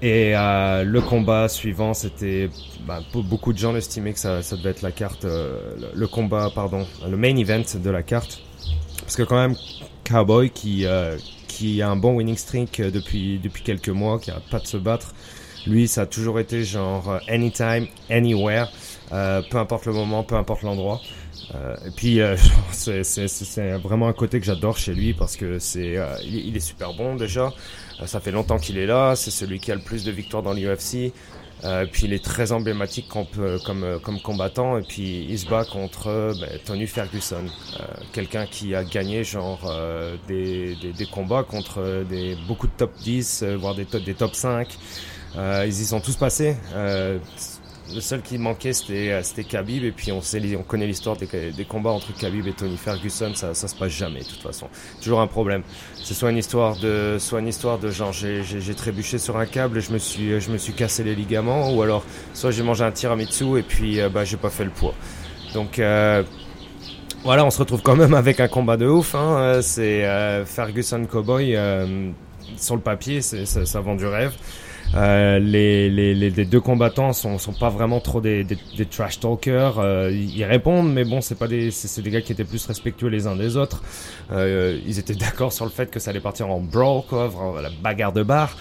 et 0.02 0.36
euh, 0.36 0.82
le 0.82 1.00
combat 1.00 1.48
suivant, 1.48 1.94
c'était 1.94 2.50
bah, 2.84 3.02
beaucoup 3.14 3.52
de 3.52 3.58
gens 3.58 3.76
estimaient 3.76 4.12
que 4.12 4.18
ça, 4.18 4.42
ça 4.42 4.56
devait 4.56 4.70
être 4.70 4.82
la 4.82 4.90
carte, 4.90 5.24
euh, 5.24 5.76
le, 5.94 6.06
combat, 6.08 6.50
pardon, 6.52 6.84
le 7.08 7.16
main 7.16 7.36
event 7.36 7.62
de 7.76 7.90
la 7.90 8.02
carte, 8.02 8.42
parce 9.00 9.14
que 9.14 9.22
quand 9.22 9.36
même 9.36 9.54
Cowboy 10.02 10.50
qui 10.50 10.86
euh, 10.86 11.16
qui 11.46 11.82
a 11.82 11.88
un 11.88 11.94
bon 11.94 12.16
winning 12.16 12.36
streak 12.36 12.80
depuis 12.80 13.38
depuis 13.38 13.62
quelques 13.62 13.90
mois, 13.90 14.18
qui 14.18 14.32
a 14.32 14.42
pas 14.50 14.58
de 14.58 14.66
se 14.66 14.76
battre, 14.76 15.14
lui 15.68 15.86
ça 15.86 16.02
a 16.02 16.06
toujours 16.06 16.40
été 16.40 16.64
genre 16.64 17.20
anytime, 17.28 17.86
anywhere, 18.10 18.72
peu 19.08 19.56
importe 19.58 19.86
le 19.86 19.92
moment, 19.92 20.24
peu 20.24 20.34
importe 20.34 20.62
l'endroit. 20.62 21.00
Euh, 21.54 21.76
et 21.86 21.90
puis 21.90 22.20
euh, 22.20 22.36
c'est 22.72 23.76
vraiment 23.78 24.08
un 24.08 24.12
côté 24.12 24.40
que 24.40 24.46
j'adore 24.46 24.78
chez 24.78 24.94
lui 24.94 25.12
parce 25.12 25.36
que 25.36 25.58
c'est 25.58 25.96
euh, 25.96 26.14
il, 26.24 26.56
est 26.56 26.60
super 26.60 26.94
bon 26.94 27.16
déjà. 27.16 27.52
ça 28.06 28.20
fait 28.20 28.32
longtemps 28.32 28.58
qu'il 28.58 28.78
est 28.78 28.86
là. 28.86 29.14
C'est 29.16 29.30
celui 29.30 29.60
qui 29.60 29.70
a 29.72 29.74
le 29.74 29.82
plus 29.82 30.04
de 30.04 30.10
victoires 30.10 30.42
dans 30.42 30.52
l'UFC. 30.52 31.12
Euh, 31.64 31.86
puis 31.86 32.06
il 32.06 32.12
est 32.12 32.24
très 32.24 32.50
emblématique 32.50 33.06
comme, 33.08 34.00
comme, 34.02 34.20
combattant. 34.20 34.78
Et 34.78 34.82
puis 34.82 35.26
il 35.28 35.38
se 35.38 35.48
bat 35.48 35.64
contre 35.64 36.34
ben, 36.40 36.58
Tony 36.64 36.86
Ferguson, 36.86 37.44
quelqu'un 38.12 38.46
qui 38.46 38.74
a 38.74 38.82
gagné 38.82 39.22
genre 39.22 39.72
des, 40.26 40.74
des, 40.76 40.92
des, 40.92 41.06
combats 41.06 41.44
contre 41.44 42.04
des, 42.08 42.36
beaucoup 42.48 42.66
de 42.66 42.72
top 42.76 42.92
10, 43.04 43.44
voire 43.60 43.76
des, 43.76 43.84
des 43.84 44.14
top 44.14 44.34
5. 44.34 44.76
ils 45.36 45.68
y 45.68 45.84
sont 45.84 46.00
tous 46.00 46.16
passés. 46.16 46.56
Le 47.94 48.00
seul 48.00 48.22
qui 48.22 48.38
manquait, 48.38 48.72
c'était 48.72 49.10
euh, 49.10 49.22
c'était 49.22 49.44
Khabib. 49.44 49.84
Et 49.84 49.90
puis 49.90 50.12
on 50.12 50.22
sait, 50.22 50.40
on 50.56 50.62
connaît 50.62 50.86
l'histoire 50.86 51.16
des, 51.16 51.64
combats 51.64 51.90
entre 51.90 52.16
Khabib 52.16 52.46
et 52.46 52.52
Tony 52.52 52.76
Ferguson. 52.76 53.32
Ça, 53.34 53.54
ça 53.54 53.68
se 53.68 53.74
passe 53.74 53.90
jamais, 53.90 54.20
de 54.20 54.24
toute 54.24 54.40
façon. 54.40 54.68
Toujours 55.02 55.20
un 55.20 55.26
problème. 55.26 55.62
C'est 56.02 56.14
soit 56.14 56.30
une 56.30 56.38
histoire 56.38 56.76
de, 56.76 57.16
soit 57.18 57.40
une 57.40 57.48
histoire 57.48 57.78
de 57.78 57.90
genre 57.90 58.12
j'ai 58.12 58.74
trébuché 58.74 59.18
sur 59.18 59.36
un 59.36 59.46
câble 59.46 59.78
et 59.78 59.80
je 59.80 59.92
me 59.92 59.98
suis, 59.98 60.72
cassé 60.72 61.04
les 61.04 61.14
ligaments, 61.14 61.72
ou 61.74 61.82
alors 61.82 62.04
soit 62.34 62.50
j'ai 62.50 62.62
mangé 62.62 62.84
un 62.84 62.92
tiramisu 62.92 63.58
et 63.58 63.62
puis 63.62 64.00
euh, 64.00 64.08
bah 64.08 64.24
j'ai 64.24 64.36
pas 64.36 64.50
fait 64.50 64.64
le 64.64 64.70
poids. 64.70 64.94
Donc 65.52 65.78
euh, 65.78 66.22
voilà, 67.24 67.44
on 67.44 67.50
se 67.50 67.58
retrouve 67.58 67.82
quand 67.82 67.96
même 67.96 68.14
avec 68.14 68.40
un 68.40 68.48
combat 68.48 68.76
de 68.76 68.86
ouf. 68.86 69.14
Hein. 69.14 69.60
C'est 69.60 70.04
Ferguson 70.46 71.04
Cowboy. 71.04 71.56
sur 72.56 72.76
le 72.76 72.80
papier, 72.80 73.20
ça 73.22 73.80
vend 73.80 73.96
du 73.96 74.06
rêve. 74.06 74.32
Euh, 74.94 75.38
les, 75.38 75.88
les, 75.88 76.14
les, 76.14 76.44
deux 76.44 76.60
combattants 76.60 77.12
sont, 77.12 77.38
sont 77.38 77.52
pas 77.52 77.70
vraiment 77.70 78.00
trop 78.00 78.20
des, 78.20 78.44
des, 78.44 78.58
des 78.76 78.86
trash 78.86 79.20
talkers. 79.20 79.78
Euh, 79.78 80.10
ils 80.10 80.44
répondent, 80.44 80.92
mais 80.92 81.04
bon, 81.04 81.20
c'est 81.20 81.34
pas 81.38 81.48
des, 81.48 81.70
c'est 81.70 82.02
des 82.02 82.10
gars 82.10 82.20
qui 82.20 82.32
étaient 82.32 82.44
plus 82.44 82.64
respectueux 82.66 83.08
les 83.08 83.26
uns 83.26 83.36
des 83.36 83.56
autres. 83.56 83.82
Euh, 84.30 84.78
ils 84.86 84.98
étaient 84.98 85.14
d'accord 85.26 85.52
sur 85.52 85.64
le 85.64 85.70
fait 85.70 85.90
que 85.90 85.98
ça 85.98 86.10
allait 86.10 86.20
partir 86.20 86.50
en 86.50 86.60
brawl, 86.60 87.02
quoi, 87.08 87.30
la 87.62 87.70
bagarre 87.82 88.12
de 88.12 88.22
bar. 88.22 88.56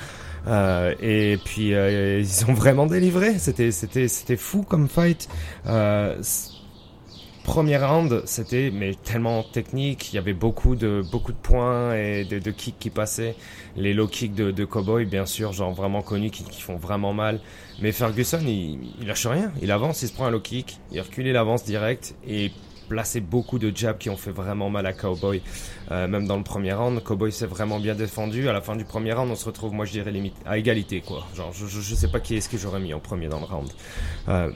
Euh, 0.47 0.95
et 0.99 1.37
puis 1.43 1.73
euh, 1.73 2.19
ils 2.19 2.45
ont 2.49 2.53
vraiment 2.53 2.87
délivré. 2.87 3.37
C'était, 3.37 3.71
c'était, 3.71 4.07
c'était 4.07 4.37
fou 4.37 4.63
comme 4.63 4.87
fight. 4.87 5.27
Euh, 5.67 6.15
premier 7.43 7.77
round, 7.77 8.23
c'était 8.25 8.71
mais 8.73 8.93
tellement 8.95 9.43
technique. 9.43 10.11
Il 10.11 10.15
y 10.15 10.19
avait 10.19 10.33
beaucoup 10.33 10.75
de 10.75 11.03
beaucoup 11.11 11.31
de 11.31 11.37
points 11.37 11.95
et 11.95 12.25
de, 12.25 12.51
kicks 12.51 12.79
qui 12.79 12.89
passaient. 12.89 13.35
Les 13.75 13.93
low 13.93 14.07
kicks 14.07 14.33
de, 14.33 14.65
Cowboy, 14.65 15.05
bien 15.05 15.25
sûr, 15.25 15.53
genre 15.53 15.73
vraiment 15.73 16.01
connus, 16.01 16.31
qui, 16.31 16.61
font 16.61 16.77
vraiment 16.77 17.13
mal. 17.13 17.39
Mais 17.81 17.91
Ferguson, 17.91 18.41
il, 18.41 18.79
il 18.99 19.07
lâche 19.07 19.25
rien. 19.25 19.51
Il 19.61 19.71
avance, 19.71 20.01
il 20.01 20.07
se 20.07 20.13
prend 20.13 20.25
un 20.25 20.31
low 20.31 20.39
kick, 20.39 20.79
il 20.91 21.01
recule, 21.01 21.27
il 21.27 21.37
avance 21.37 21.63
direct 21.63 22.15
et 22.27 22.51
placé 22.91 23.21
beaucoup 23.21 23.57
de 23.57 23.71
jabs 23.73 23.97
qui 23.97 24.09
ont 24.09 24.17
fait 24.17 24.31
vraiment 24.31 24.69
mal 24.69 24.85
à 24.85 24.91
Cowboy. 24.91 25.41
Euh, 25.91 26.09
même 26.09 26.27
dans 26.27 26.35
le 26.35 26.43
premier 26.43 26.73
round, 26.73 27.01
Cowboy 27.01 27.31
s'est 27.31 27.45
vraiment 27.45 27.79
bien 27.79 27.95
défendu. 27.95 28.49
À 28.49 28.53
la 28.53 28.59
fin 28.59 28.75
du 28.75 28.83
premier 28.83 29.13
round, 29.13 29.31
on 29.31 29.35
se 29.35 29.45
retrouve, 29.45 29.71
moi 29.71 29.85
je 29.85 29.93
dirais 29.93 30.11
limite 30.11 30.35
à 30.45 30.57
égalité 30.57 30.99
quoi. 30.99 31.25
Genre, 31.33 31.53
je, 31.53 31.67
je, 31.67 31.95
sais 31.95 32.09
pas 32.09 32.19
qui 32.19 32.35
est-ce 32.35 32.49
que 32.49 32.57
j'aurais 32.57 32.81
mis 32.81 32.93
en 32.93 32.99
premier 32.99 33.29
dans 33.29 33.39
le 33.39 33.45
round. 33.45 33.69
Euh, 34.27 34.51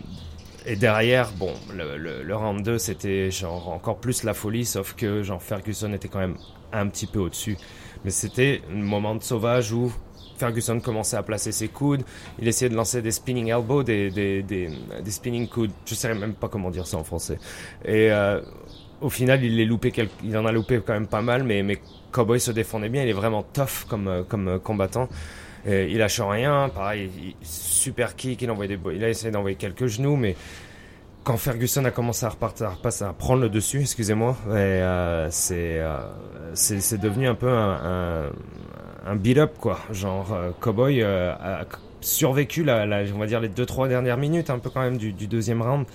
et 0.66 0.76
derrière, 0.76 1.32
bon, 1.34 1.54
le, 1.74 1.98
le, 1.98 2.24
le 2.24 2.36
round 2.36 2.64
2, 2.64 2.78
c'était 2.78 3.32
genre 3.32 3.70
encore 3.70 3.98
plus 4.00 4.24
la 4.24 4.34
folie, 4.34 4.66
sauf 4.66 4.94
que 4.96 5.24
genre 5.24 5.42
Ferguson 5.42 5.94
était 5.94 6.08
quand 6.08 6.20
même 6.20 6.38
un 6.72 6.88
petit 6.88 7.08
peu 7.08 7.20
au-dessus. 7.20 7.58
Mais 8.04 8.12
c'était 8.12 8.62
un 8.72 8.76
moment 8.76 9.16
de 9.16 9.24
sauvage 9.24 9.72
où 9.72 9.92
Ferguson 10.38 10.80
commençait 10.80 11.18
à 11.18 11.24
placer 11.24 11.52
ses 11.52 11.70
coudes, 11.70 12.04
il 12.40 12.48
essayait 12.48 12.70
de 12.70 12.76
lancer 12.76 13.02
des 13.02 13.12
spinning 13.12 13.48
elbows, 13.50 13.84
des, 13.84 14.10
des, 14.12 14.44
des, 14.44 14.70
des 15.04 15.12
spinning 15.12 15.48
coudes, 15.48 15.72
je 15.86 15.96
sais 15.96 16.14
même 16.14 16.34
pas 16.34 16.50
comment 16.50 16.72
dire 16.72 16.88
ça 16.88 16.98
en 16.98 17.04
français. 17.04 17.38
Et 17.86 18.12
euh, 18.12 18.42
au 19.02 19.10
final, 19.10 19.44
il, 19.44 19.56
les 19.56 19.66
loupé 19.66 19.94
il 20.24 20.38
en 20.38 20.46
a 20.46 20.52
loupé 20.52 20.82
quand 20.86 20.94
même 20.94 21.08
pas 21.08 21.22
mal, 21.22 21.44
mais, 21.44 21.64
mais 21.64 21.80
Cowboy 22.12 22.40
se 22.40 22.52
défendait 22.52 22.90
bien, 22.90 23.04
il 23.04 23.10
est 23.10 23.14
vraiment 23.14 23.44
tough 23.44 23.86
comme, 23.88 24.08
euh, 24.08 24.24
comme 24.24 24.48
euh, 24.48 24.60
combattant. 24.60 25.08
Et 25.68 25.88
il 25.92 25.98
lâche 25.98 26.22
rien, 26.22 26.70
pareil, 26.70 27.36
super 27.42 28.16
kick, 28.16 28.42
il, 28.42 29.04
a 29.04 29.10
essayé 29.10 29.32
d'envoyer 29.32 29.56
quelques 29.56 29.88
genoux, 29.88 30.16
mais 30.16 30.36
quand 31.26 31.38
Ferguson 31.38 31.84
a 31.86 31.92
commencé 31.92 32.24
à 32.26 32.30
repartir, 32.30 32.70
à, 32.70 33.14
prendre 33.14 33.42
le 33.42 33.50
dessus, 33.50 33.82
excusez-moi, 33.82 34.38
euh, 34.48 35.28
c'est 35.32 35.80
euh, 35.80 35.98
c'est 36.54 37.00
devenu 37.00 37.28
un 37.28 37.34
peu 37.34 37.50
un, 37.50 39.16
beat-up 39.16 39.54
quoi. 39.60 39.80
Genre 39.92 40.32
euh, 40.34 40.52
Cowboy 40.60 41.02
euh, 41.02 41.34
a 41.34 41.66
survécu 42.00 42.64
on 42.70 43.18
va 43.18 43.26
dire 43.26 43.40
les 43.40 43.50
deux 43.50 43.66
trois 43.66 43.88
dernières 43.88 44.18
minutes 44.18 44.52
un 44.52 44.60
peu 44.60 44.70
quand 44.70 44.82
même 44.82 44.98
du, 44.98 45.12
du 45.14 45.26
deuxième 45.26 45.64
round. 45.64 45.88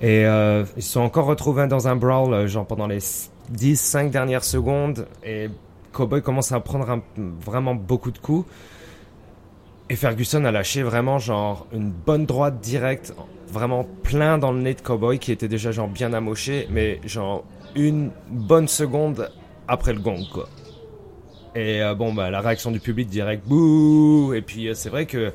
Et 0.00 0.22
ils 0.22 0.82
se 0.82 0.92
sont 0.92 1.00
encore 1.00 1.26
retrouvés 1.26 1.66
dans 1.66 1.88
un 1.88 1.96
brawl 1.96 2.46
genre 2.46 2.66
pendant 2.66 2.86
les 2.86 2.98
10-5 2.98 4.10
dernières 4.10 4.44
secondes 4.44 5.08
et 5.24 5.48
Cowboy 5.92 6.22
commence 6.22 6.52
à 6.52 6.60
prendre 6.60 7.00
vraiment 7.16 7.74
beaucoup 7.74 8.12
de 8.12 8.18
coups. 8.18 8.46
Et 9.88 9.94
Ferguson 9.94 10.44
a 10.44 10.50
lâché 10.50 10.82
vraiment 10.82 11.18
genre 11.18 11.68
une 11.72 11.90
bonne 11.90 12.26
droite 12.26 12.60
directe, 12.60 13.14
vraiment 13.48 13.86
plein 14.02 14.36
dans 14.36 14.50
le 14.50 14.60
nez 14.60 14.74
de 14.74 14.80
Cowboy 14.80 15.18
qui 15.20 15.30
était 15.30 15.46
déjà 15.46 15.70
genre 15.70 15.88
bien 15.88 16.12
amoché, 16.12 16.66
mais 16.70 17.00
genre 17.04 17.44
une 17.76 18.10
bonne 18.28 18.66
seconde 18.66 19.30
après 19.68 19.92
le 19.92 20.00
gong 20.00 20.24
quoi. 20.32 20.48
Et 21.54 21.82
euh, 21.82 21.94
bon 21.94 22.12
bah 22.12 22.30
la 22.30 22.40
réaction 22.40 22.72
du 22.72 22.80
public 22.80 23.08
direct 23.08 23.46
bouh 23.46 24.34
et 24.34 24.42
puis 24.42 24.68
euh, 24.68 24.74
c'est 24.74 24.90
vrai 24.90 25.06
que 25.06 25.32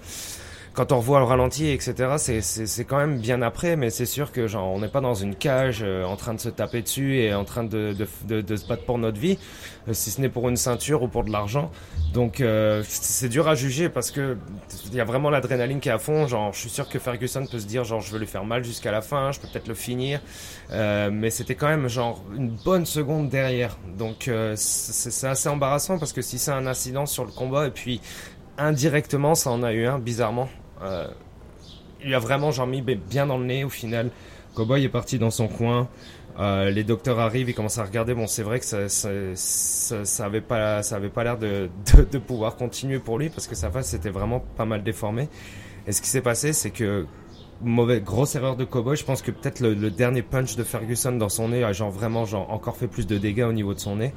quand 0.73 0.93
on 0.93 0.97
revoit 0.97 1.19
le 1.19 1.25
ralenti, 1.25 1.67
etc., 1.67 2.15
c'est 2.17 2.85
quand 2.85 2.97
même 2.97 3.19
bien 3.19 3.41
après, 3.41 3.75
mais 3.75 3.89
c'est 3.89 4.05
sûr 4.05 4.31
que 4.31 4.47
genre 4.47 4.71
on 4.71 4.79
n'est 4.79 4.87
pas 4.87 5.01
dans 5.01 5.13
une 5.15 5.35
cage 5.35 5.81
euh, 5.83 6.05
en 6.05 6.15
train 6.15 6.33
de 6.33 6.39
se 6.39 6.47
taper 6.47 6.81
dessus 6.81 7.17
et 7.17 7.33
en 7.33 7.43
train 7.43 7.65
de, 7.65 7.93
de, 7.93 8.07
de, 8.25 8.39
de 8.41 8.55
se 8.55 8.65
battre 8.67 8.85
pour 8.85 8.97
notre 8.97 9.19
vie, 9.19 9.37
euh, 9.89 9.93
si 9.93 10.11
ce 10.11 10.21
n'est 10.21 10.29
pour 10.29 10.47
une 10.47 10.55
ceinture 10.55 11.03
ou 11.03 11.09
pour 11.09 11.25
de 11.25 11.31
l'argent. 11.31 11.71
Donc 12.13 12.39
euh, 12.39 12.83
c'est 12.87 13.27
dur 13.27 13.49
à 13.49 13.55
juger 13.55 13.89
parce 13.89 14.11
que 14.11 14.37
il 14.87 14.95
y 14.95 15.01
a 15.01 15.03
vraiment 15.03 15.29
l'adrénaline 15.29 15.81
qui 15.81 15.89
est 15.89 15.93
à 15.93 15.99
fond. 15.99 16.25
Genre 16.27 16.53
je 16.53 16.59
suis 16.59 16.69
sûr 16.69 16.87
que 16.87 16.99
Ferguson 16.99 17.45
peut 17.45 17.59
se 17.59 17.67
dire 17.67 17.83
genre 17.83 17.99
je 17.99 18.11
veux 18.11 18.19
lui 18.19 18.27
faire 18.27 18.45
mal 18.45 18.63
jusqu'à 18.63 18.91
la 18.91 19.01
fin, 19.01 19.33
je 19.33 19.41
peux 19.41 19.49
peut-être 19.49 19.67
le 19.67 19.75
finir, 19.75 20.21
mais 20.69 21.29
c'était 21.29 21.55
quand 21.55 21.67
même 21.67 21.89
genre 21.89 22.23
une 22.35 22.49
bonne 22.49 22.85
seconde 22.85 23.29
derrière. 23.29 23.77
Donc 23.97 24.29
c'est 24.55 25.27
assez 25.27 25.49
embarrassant 25.49 25.99
parce 25.99 26.13
que 26.13 26.21
si 26.21 26.39
c'est 26.39 26.51
un 26.51 26.65
incident 26.65 27.05
sur 27.05 27.25
le 27.25 27.31
combat 27.31 27.67
et 27.67 27.71
puis 27.71 28.01
indirectement 28.57 29.35
ça 29.35 29.51
en 29.51 29.63
a 29.63 29.71
eu 29.73 29.85
un 29.85 29.99
bizarrement 29.99 30.49
euh, 30.81 31.07
il 32.03 32.13
a 32.13 32.19
vraiment 32.19 32.51
genre 32.51 32.67
mis 32.67 32.81
bien 32.81 33.27
dans 33.27 33.37
le 33.37 33.45
nez 33.45 33.63
au 33.63 33.69
final. 33.69 34.09
Cowboy 34.55 34.83
est 34.83 34.89
parti 34.89 35.19
dans 35.19 35.31
son 35.31 35.47
coin. 35.47 35.87
Euh, 36.39 36.69
les 36.69 36.83
docteurs 36.83 37.19
arrivent, 37.19 37.49
ils 37.49 37.53
commencent 37.53 37.77
à 37.77 37.83
regarder. 37.83 38.13
Bon, 38.13 38.27
c'est 38.27 38.43
vrai 38.43 38.59
que 38.59 38.65
ça, 38.65 38.87
ça, 38.87 40.25
avait 40.25 40.41
pas, 40.41 40.81
ça 40.83 40.95
avait 40.95 41.09
pas 41.09 41.23
l'air 41.23 41.37
de, 41.37 41.69
pouvoir 42.25 42.55
continuer 42.55 42.99
pour 42.99 43.19
lui 43.19 43.29
parce 43.29 43.47
que 43.47 43.55
sa 43.55 43.69
face 43.69 43.93
était 43.93 44.09
vraiment 44.09 44.39
pas 44.39 44.65
mal 44.65 44.83
déformée. 44.83 45.29
Et 45.87 45.91
ce 45.91 46.01
qui 46.01 46.09
s'est 46.09 46.21
passé, 46.21 46.53
c'est 46.53 46.71
que 46.71 47.05
mauvaise, 47.61 48.03
grosse 48.03 48.35
erreur 48.35 48.55
de 48.55 48.65
Cowboy. 48.65 48.95
Je 48.95 49.05
pense 49.05 49.21
que 49.21 49.31
peut-être 49.31 49.59
le, 49.59 49.91
dernier 49.91 50.21
punch 50.21 50.55
de 50.55 50.63
Ferguson 50.63 51.11
dans 51.11 51.29
son 51.29 51.49
nez 51.49 51.63
a 51.63 51.73
genre 51.73 51.91
vraiment 51.91 52.25
genre 52.25 52.49
encore 52.51 52.77
fait 52.77 52.87
plus 52.87 53.07
de 53.07 53.17
dégâts 53.17 53.45
au 53.47 53.53
niveau 53.53 53.73
de 53.73 53.79
son 53.79 53.97
nez. 53.97 54.13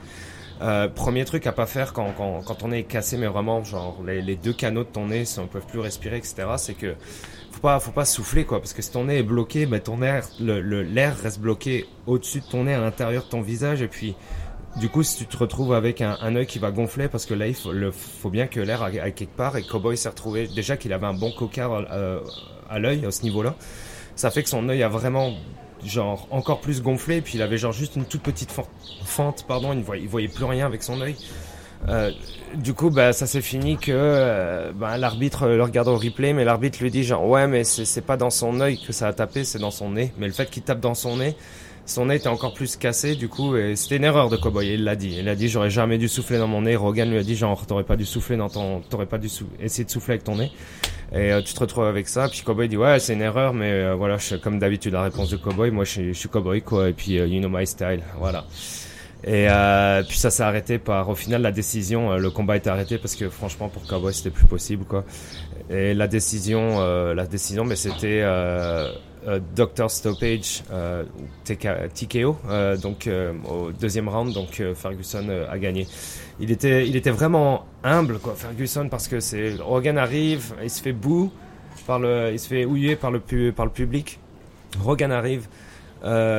Euh, 0.63 0.89
premier 0.89 1.25
truc 1.25 1.47
à 1.47 1.53
pas 1.53 1.67
faire 1.67 1.93
quand, 1.93 2.13
quand, 2.17 2.43
quand 2.45 2.69
nez 2.69 2.81
est 2.81 2.85
cassé, 2.85 3.17
mais 3.17 3.27
vraiment 3.27 3.65
genre 3.65 3.99
les, 4.07 4.23
les 4.23 4.37
deux 4.37 4.53
canaux 4.53 4.85
de 4.85 4.89
ton 4.89 5.07
nez 5.07 5.25
ne 5.39 5.47
peuvent 5.47 5.67
plus 5.67 5.81
respirer, 5.81 6.17
etc. 6.17 6.47
C'est 6.59 6.75
que 6.75 6.95
faut 7.51 7.61
pas 7.61 7.81
faut 7.81 7.91
pas 7.91 8.05
souffler 8.05 8.45
quoi, 8.45 8.61
parce 8.61 8.73
que 8.73 8.81
si 8.81 8.91
ton 8.93 9.05
nez 9.05 9.19
est 9.19 9.23
bloqué, 9.25 9.67
ben 9.67 9.81
ton 9.81 10.01
air 10.03 10.29
le 10.41 10.61
l'air 10.83 11.17
reste 11.19 11.41
bloqué 11.41 11.87
au-dessus 12.07 12.41
de 12.41 12.47
ton 12.47 12.65
nez, 12.65 12.75
à 12.75 12.81
l'intérieur 12.81 13.25
de 13.25 13.29
ton 13.29 13.41
visage, 13.41 13.83
et 13.83 13.89
puis 13.89 14.15
du 14.77 14.89
coup, 14.89 15.03
si 15.05 15.17
tu 15.17 15.27
te 15.27 15.37
retrouves 15.37 15.73
avec 15.73 16.01
un, 16.01 16.17
un 16.21 16.35
œil 16.35 16.47
qui 16.47 16.59
va 16.59 16.71
gonfler, 16.73 17.09
parce 17.09 17.27
que 17.27 17.35
là, 17.35 17.47
il 17.47 17.55
faut, 17.55 17.73
le, 17.73 17.93
faut 17.93 18.31
bien 18.31 18.47
que 18.47 18.59
l'air 18.61 18.83
aille 18.83 19.15
quelque 19.15 19.37
part, 19.37 19.57
et 19.57 19.63
Cowboy 19.63 19.97
s'est 19.97 20.09
retrouvé, 20.09 20.49
déjà 20.49 20.77
qu'il 20.77 20.93
avait 20.93 21.07
un 21.07 21.15
bon 21.15 21.31
coquard 21.31 21.87
euh, 21.93 22.21
à 22.69 22.79
l'œil, 22.79 23.07
à 23.07 23.11
ce 23.13 23.23
niveau-là, 23.23 23.55
ça 24.17 24.31
fait 24.31 24.43
que 24.43 24.49
son 24.49 24.69
œil 24.69 24.83
a 24.83 24.89
vraiment, 24.89 25.33
genre, 25.85 26.27
encore 26.31 26.61
plus 26.61 26.83
gonflé, 26.83 27.21
puis 27.21 27.35
il 27.35 27.43
avait 27.43 27.59
genre 27.59 27.73
juste 27.73 27.97
une 27.97 28.05
toute 28.05 28.23
petite 28.23 28.53
fente, 29.05 29.45
pardon, 29.47 29.73
il 29.73 29.83
voyait, 29.83 30.07
voyait 30.07 30.29
plus 30.29 30.45
rien 30.45 30.67
avec 30.67 30.83
son 30.83 31.01
œil. 31.01 31.17
Euh, 31.89 32.11
du 32.55 32.73
coup, 32.73 32.91
bah, 32.91 33.13
ça 33.13 33.27
s'est 33.27 33.43
fini 33.43 33.77
que 33.77 33.93
euh, 33.93 34.73
bah, 34.75 34.97
l'arbitre 34.97 35.49
le 35.49 35.63
regarde 35.63 35.89
au 35.89 35.97
replay, 35.97 36.33
mais 36.33 36.45
l'arbitre 36.45 36.83
lui 36.83 36.91
dit 36.91 37.05
genre 37.05 37.27
ouais, 37.27 37.47
mais 37.47 37.65
c'est 37.65 38.01
pas 38.01 38.17
dans 38.17 38.31
son 38.31 38.61
œil 38.61 38.79
que 38.79 38.93
ça 38.93 39.09
a 39.09 39.13
tapé, 39.13 39.45
c'est 39.45 39.59
dans 39.59 39.71
son 39.71 39.91
nez. 39.91 40.13
Mais 40.19 40.27
le 40.27 40.33
fait 40.33 40.49
qu'il 40.49 40.63
tape 40.63 40.81
dans 40.81 40.95
son 40.95 41.19
nez, 41.19 41.37
son 41.87 42.07
nez 42.07 42.17
était 42.17 42.29
encore 42.29 42.55
plus 42.55 42.77
cassé, 42.77 43.15
du 43.15 43.29
coup, 43.29 43.57
et 43.57 43.77
c'était 43.77 43.97
une 43.97 44.05
erreur 44.05 44.31
de 44.31 44.37
Cowboy. 44.37 44.75
Il 44.75 44.85
l'a 44.85 44.97
dit. 44.97 45.17
Il 45.19 45.29
a 45.29 45.35
dit, 45.35 45.49
j'aurais 45.49 45.71
jamais 45.71 45.99
dû 45.99 46.09
souffler 46.09 46.39
dans 46.39 46.47
mon 46.47 46.63
nez. 46.63 46.77
Rogan 46.77 47.11
lui 47.11 47.19
a 47.19 47.23
dit, 47.23 47.37
genre, 47.37 47.67
t'aurais 47.67 47.85
pas 47.85 47.97
dû 47.97 48.07
souffler 48.07 48.37
dans 48.37 48.49
ton, 48.49 48.81
t'aurais 48.81 49.07
pas 49.07 49.19
dû 49.19 49.29
essayer 49.61 49.85
de 49.85 49.91
souffler 49.91 50.15
avec 50.15 50.25
ton 50.25 50.37
nez. 50.37 50.51
Et 51.13 51.33
euh, 51.33 51.43
tu 51.43 51.53
te 51.53 51.61
retrouves 51.61 51.85
avec 51.85 52.09
ça. 52.09 52.29
Puis 52.29 52.41
Cowboy 52.41 52.69
dit, 52.69 52.79
ouais, 52.79 52.99
c'est 53.01 53.13
une 53.13 53.21
erreur, 53.21 53.53
mais 53.53 53.71
euh, 53.71 53.95
voilà, 53.95 54.17
je, 54.17 54.37
comme 54.37 54.59
d'habitude, 54.59 54.95
la 54.95 55.03
réponse 55.03 55.31
de 55.31 55.37
Cowboy, 55.37 55.71
moi, 55.71 55.85
je, 55.85 56.09
je 56.09 56.13
suis 56.13 56.29
Cowboy, 56.29 56.63
quoi. 56.63 56.89
Et 56.89 56.95
puis, 56.95 57.19
euh, 57.19 57.27
you 57.27 57.39
know 57.39 57.51
my 57.51 57.67
style, 57.67 58.01
voilà. 58.19 58.47
Et 59.27 59.49
puis 60.07 60.19
ça 60.19 60.31
s'est 60.31 60.43
arrêté 60.43 60.79
par, 60.79 61.09
au 61.09 61.15
final, 61.15 61.41
la 61.41 61.51
décision. 61.51 62.15
le 62.15 62.31
combat 62.31 62.57
était 62.57 62.69
arrêté 62.69 62.99
parce 62.99 63.15
que 63.15 63.31
franchement, 63.31 63.71
pour 63.71 63.87
Cowboy, 63.87 64.13
c'était 64.13 64.29
plus 64.29 64.45
possible, 64.45 64.85
quoi. 64.85 65.05
Et 65.71 65.95
la 65.95 66.09
décision, 66.09 66.79
la 67.15 67.27
décision, 67.27 67.65
mais 67.65 67.77
c'était 67.77 68.21
euh, 68.23 68.93
Doctor 69.55 69.91
Stoppage, 69.91 70.63
euh, 70.71 71.05
TKO, 71.45 72.37
euh, 72.49 72.77
donc 72.77 73.09
au 73.49 73.73
deuxième 73.73 74.09
round, 74.09 74.33
donc 74.33 74.63
Ferguson 74.75 75.47
a 75.51 75.59
gagné. 75.59 75.87
Il 76.41 76.51
était, 76.51 76.87
il 76.87 76.97
était 76.97 77.11
vraiment 77.11 77.65
humble, 77.83 78.19
quoi, 78.19 78.35
Ferguson, 78.35 78.89
parce 78.91 79.09
que 79.09 79.21
c'est 79.21 79.55
Rogan 79.61 79.99
arrive, 79.99 80.55
il 80.63 80.71
se 80.71 80.83
fait 80.83 80.93
bouh 80.93 81.31
par 81.87 81.99
le, 81.99 82.31
il 82.33 82.39
se 82.39 82.49
fait 82.49 82.65
houiller 82.65 82.97
par 82.97 83.11
le 83.11 83.21
par 83.53 83.67
le 83.67 83.73
public. 83.73 84.19
Rogan 84.81 85.13
arrive, 85.13 85.49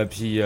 puis 0.09 0.41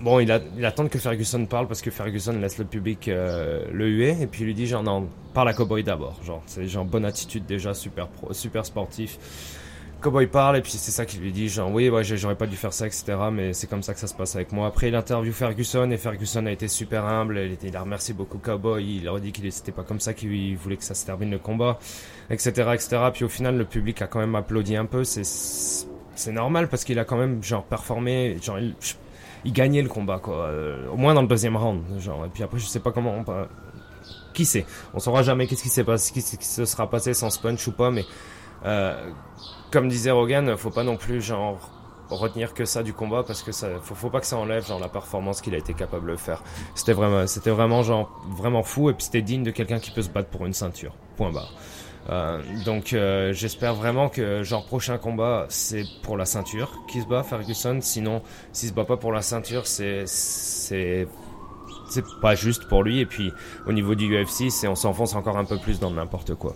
bon, 0.00 0.20
il 0.20 0.32
attend 0.64 0.88
que 0.88 0.98
Ferguson 0.98 1.46
parle 1.46 1.68
parce 1.68 1.82
que 1.82 1.90
Ferguson 1.90 2.32
laisse 2.32 2.58
le 2.58 2.64
public 2.64 3.06
le 3.06 3.88
huer 3.88 4.16
et 4.20 4.26
puis 4.26 4.42
il 4.42 4.46
lui 4.46 4.54
dit 4.54 4.66
genre 4.66 4.82
non, 4.82 5.08
parle 5.34 5.50
à 5.50 5.54
Cowboy 5.54 5.84
d'abord, 5.84 6.18
genre 6.24 6.42
c'est 6.46 6.66
genre 6.66 6.84
bonne 6.84 7.04
attitude 7.04 7.46
déjà, 7.46 7.74
super 7.74 8.08
pro, 8.08 8.32
super 8.32 8.66
sportif. 8.66 9.18
Cowboy 10.04 10.26
parle 10.26 10.58
et 10.58 10.60
puis 10.60 10.72
c'est 10.72 10.90
ça 10.90 11.06
qu'il 11.06 11.20
lui 11.22 11.32
dit 11.32 11.48
genre 11.48 11.72
oui 11.72 11.88
ouais 11.88 12.04
j'aurais 12.04 12.34
pas 12.34 12.46
dû 12.46 12.56
faire 12.56 12.74
ça 12.74 12.86
etc 12.86 13.16
mais 13.32 13.54
c'est 13.54 13.66
comme 13.66 13.82
ça 13.82 13.94
que 13.94 14.00
ça 14.00 14.06
se 14.06 14.12
passe 14.12 14.36
avec 14.36 14.52
moi. 14.52 14.66
Après 14.66 14.88
il 14.88 14.94
interview 14.94 15.32
Ferguson 15.32 15.90
et 15.90 15.96
Ferguson 15.96 16.44
a 16.44 16.52
été 16.52 16.68
super 16.68 17.06
humble 17.06 17.38
il, 17.38 17.56
il 17.66 17.74
a 17.74 17.80
remercié 17.80 18.12
beaucoup 18.12 18.36
Cowboy 18.36 18.96
il 18.98 19.04
leur 19.04 19.16
a 19.16 19.20
dit 19.20 19.32
qu'il 19.32 19.50
c'était 19.50 19.72
pas 19.72 19.82
comme 19.82 20.00
ça 20.00 20.12
qu'il 20.12 20.58
voulait 20.58 20.76
que 20.76 20.84
ça 20.84 20.92
se 20.92 21.06
termine 21.06 21.30
le 21.30 21.38
combat 21.38 21.78
etc 22.28 22.72
etc 22.74 22.98
puis 23.14 23.24
au 23.24 23.30
final 23.30 23.56
le 23.56 23.64
public 23.64 24.02
a 24.02 24.06
quand 24.06 24.18
même 24.18 24.34
applaudi 24.34 24.76
un 24.76 24.84
peu 24.84 25.04
c'est 25.04 25.24
c'est 25.24 26.32
normal 26.32 26.68
parce 26.68 26.84
qu'il 26.84 26.98
a 26.98 27.06
quand 27.06 27.16
même 27.16 27.42
genre 27.42 27.64
performé 27.64 28.36
genre 28.42 28.58
il, 28.58 28.74
il 29.46 29.54
gagnait 29.54 29.80
le 29.80 29.88
combat 29.88 30.18
quoi 30.18 30.48
euh, 30.48 30.86
au 30.92 30.98
moins 30.98 31.14
dans 31.14 31.22
le 31.22 31.28
deuxième 31.28 31.56
round 31.56 31.80
genre 31.98 32.26
et 32.26 32.28
puis 32.28 32.42
après 32.42 32.58
je 32.58 32.66
sais 32.66 32.80
pas 32.80 32.92
comment 32.92 33.24
on, 33.26 33.46
qui 34.34 34.44
sait 34.44 34.66
on 34.92 34.98
saura 34.98 35.22
jamais 35.22 35.46
qu'est-ce 35.46 35.62
qui 35.62 35.70
s'est 35.70 35.82
passé 35.82 36.20
ce 36.20 36.36
qui 36.36 36.46
se 36.46 36.66
sera 36.66 36.90
passé 36.90 37.14
sans 37.14 37.34
punch 37.40 37.66
ou 37.68 37.72
pas 37.72 37.90
mais 37.90 38.04
comme 38.62 39.88
disait 39.88 40.10
Rogan, 40.10 40.56
faut 40.56 40.70
pas 40.70 40.84
non 40.84 40.96
plus 40.96 41.20
genre 41.20 41.70
retenir 42.10 42.54
que 42.54 42.64
ça 42.64 42.82
du 42.82 42.92
combat 42.92 43.22
parce 43.26 43.42
que 43.42 43.52
ça 43.52 43.68
faut, 43.82 43.94
faut 43.94 44.10
pas 44.10 44.20
que 44.20 44.26
ça 44.26 44.36
enlève 44.36 44.66
genre 44.66 44.80
la 44.80 44.88
performance 44.88 45.40
qu'il 45.40 45.54
a 45.54 45.58
été 45.58 45.74
capable 45.74 46.10
de 46.10 46.16
faire. 46.16 46.42
C'était 46.74 46.92
vraiment 46.92 47.26
c'était 47.26 47.50
vraiment 47.50 47.82
genre 47.82 48.10
vraiment 48.36 48.62
fou 48.62 48.90
et 48.90 48.94
puis 48.94 49.04
c'était 49.04 49.22
digne 49.22 49.42
de 49.42 49.50
quelqu'un 49.50 49.78
qui 49.78 49.90
peut 49.90 50.02
se 50.02 50.10
battre 50.10 50.28
pour 50.28 50.46
une 50.46 50.52
ceinture. 50.52 50.94
Point 51.16 51.32
barre. 51.32 51.52
Euh, 52.10 52.42
donc 52.66 52.92
euh, 52.92 53.32
j'espère 53.32 53.74
vraiment 53.74 54.10
que 54.10 54.42
genre 54.42 54.66
prochain 54.66 54.98
combat 54.98 55.46
c'est 55.48 55.84
pour 56.02 56.18
la 56.18 56.26
ceinture 56.26 56.70
qui 56.88 57.00
se 57.00 57.06
bat 57.06 57.22
Ferguson. 57.22 57.78
Sinon 57.80 58.22
s'il 58.52 58.68
se 58.68 58.74
bat 58.74 58.84
pas 58.84 58.96
pour 58.96 59.12
la 59.12 59.22
ceinture 59.22 59.66
c'est 59.66 60.04
c'est 60.06 61.08
c'est 61.88 62.04
pas 62.20 62.34
juste 62.34 62.68
pour 62.68 62.82
lui 62.82 63.00
et 63.00 63.06
puis 63.06 63.32
au 63.66 63.72
niveau 63.72 63.94
du 63.94 64.14
UFC 64.14 64.50
c'est 64.50 64.68
on 64.68 64.74
s'enfonce 64.74 65.14
encore 65.14 65.36
un 65.36 65.44
peu 65.44 65.58
plus 65.58 65.80
dans 65.80 65.90
n'importe 65.90 66.34
quoi. 66.34 66.54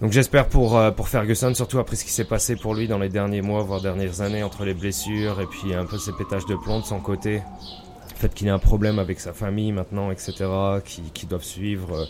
Donc 0.00 0.12
j'espère 0.12 0.46
pour, 0.46 0.76
euh, 0.76 0.92
pour 0.92 1.08
Ferguson, 1.08 1.52
surtout 1.54 1.80
après 1.80 1.96
ce 1.96 2.04
qui 2.04 2.12
s'est 2.12 2.24
passé 2.24 2.54
pour 2.54 2.74
lui 2.74 2.86
dans 2.86 2.98
les 2.98 3.08
derniers 3.08 3.42
mois, 3.42 3.62
voire 3.62 3.80
dernières 3.80 4.20
années, 4.20 4.44
entre 4.44 4.64
les 4.64 4.74
blessures 4.74 5.40
et 5.40 5.46
puis 5.46 5.74
un 5.74 5.86
peu 5.86 5.98
ses 5.98 6.12
pétages 6.12 6.46
de 6.46 6.54
plomb 6.54 6.78
de 6.78 6.84
son 6.84 7.00
côté. 7.00 7.42
Le 8.12 8.16
fait 8.16 8.32
qu'il 8.32 8.46
ait 8.46 8.50
un 8.50 8.60
problème 8.60 9.00
avec 9.00 9.18
sa 9.18 9.32
famille 9.32 9.72
maintenant, 9.72 10.12
etc., 10.12 10.34
qui, 10.84 11.02
qui 11.12 11.26
doivent 11.26 11.42
suivre 11.42 11.96
euh, 11.96 12.04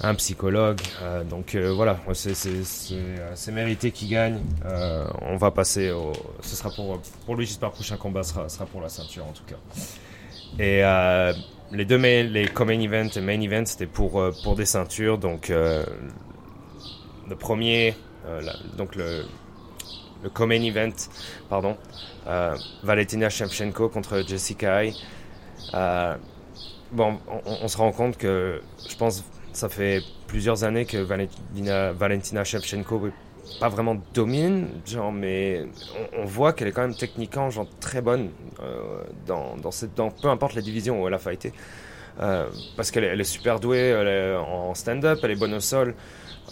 un 0.00 0.16
psychologue. 0.16 0.80
Euh, 1.02 1.22
donc 1.22 1.54
voilà, 1.54 2.00
c'est 2.14 3.52
mérité 3.52 3.92
qu'il 3.92 4.08
gagne. 4.08 4.40
on 5.22 5.36
va 5.36 5.52
passer 5.52 5.92
au... 5.92 6.10
Ce 6.40 6.56
sera 6.56 6.70
pour, 6.70 7.00
pour 7.26 7.36
lui, 7.36 7.46
j'espère, 7.46 7.68
le 7.68 7.74
prochain 7.74 7.96
combat 7.96 8.24
sera, 8.24 8.48
sera 8.48 8.66
pour 8.66 8.80
la 8.80 8.88
ceinture 8.88 9.24
en 9.24 9.32
tout 9.32 9.44
cas. 9.44 9.56
Et 10.58 10.82
les 11.72 11.84
deux 11.84 11.96
les 11.96 12.48
co-main 12.48 12.80
event 12.80 13.08
et 13.14 13.20
main 13.20 13.40
event, 13.40 13.66
c'était 13.66 13.86
pour, 13.86 14.20
pour 14.42 14.56
des 14.56 14.66
ceintures. 14.66 15.18
Donc 15.18 15.52
le 17.28 17.36
premier, 17.36 17.94
euh, 18.26 18.40
donc 18.76 18.96
le, 18.96 19.24
le 20.22 20.30
co-main 20.30 20.62
event, 20.62 20.92
pardon, 21.48 21.76
euh, 22.26 22.56
Valentina 22.82 23.28
Shevchenko 23.28 23.88
contre 23.88 24.22
Jessica. 24.26 24.82
Euh, 25.74 26.16
bon, 26.92 27.18
on, 27.46 27.68
se 27.68 27.76
rend 27.76 27.92
compte 27.92 28.16
que 28.16 28.60
je 28.88 28.96
pense 28.96 29.24
ça 29.52 29.68
fait 29.68 30.02
plusieurs 30.26 30.64
années 30.64 30.84
que 30.84 30.98
Valentina, 30.98 31.92
Valentina 31.92 32.44
Shevchenko 32.44 33.08
pas 33.60 33.68
vraiment 33.68 33.96
domine, 34.14 34.68
genre, 34.86 35.12
mais 35.12 35.66
on, 36.16 36.24
voit 36.24 36.54
qu'elle 36.54 36.68
est 36.68 36.72
quand 36.72 36.82
même 36.82 36.96
techniquement 36.96 37.50
genre, 37.50 37.68
très 37.78 38.00
bonne 38.00 38.30
dans, 39.26 39.56
dans, 39.56 39.70
cette, 39.70 39.94
dans 39.94 40.10
peu 40.10 40.28
importe 40.28 40.54
la 40.54 40.62
division 40.62 41.02
où 41.02 41.06
elle 41.06 41.14
a 41.14 41.18
fighté. 41.18 41.52
parce 42.16 42.90
qu'elle 42.90 43.20
est 43.20 43.24
super 43.24 43.60
douée 43.60 43.94
en 44.36 44.74
stand-up, 44.74 45.18
elle 45.22 45.32
est 45.32 45.36
bonne 45.36 45.54
au 45.54 45.60
sol. 45.60 45.94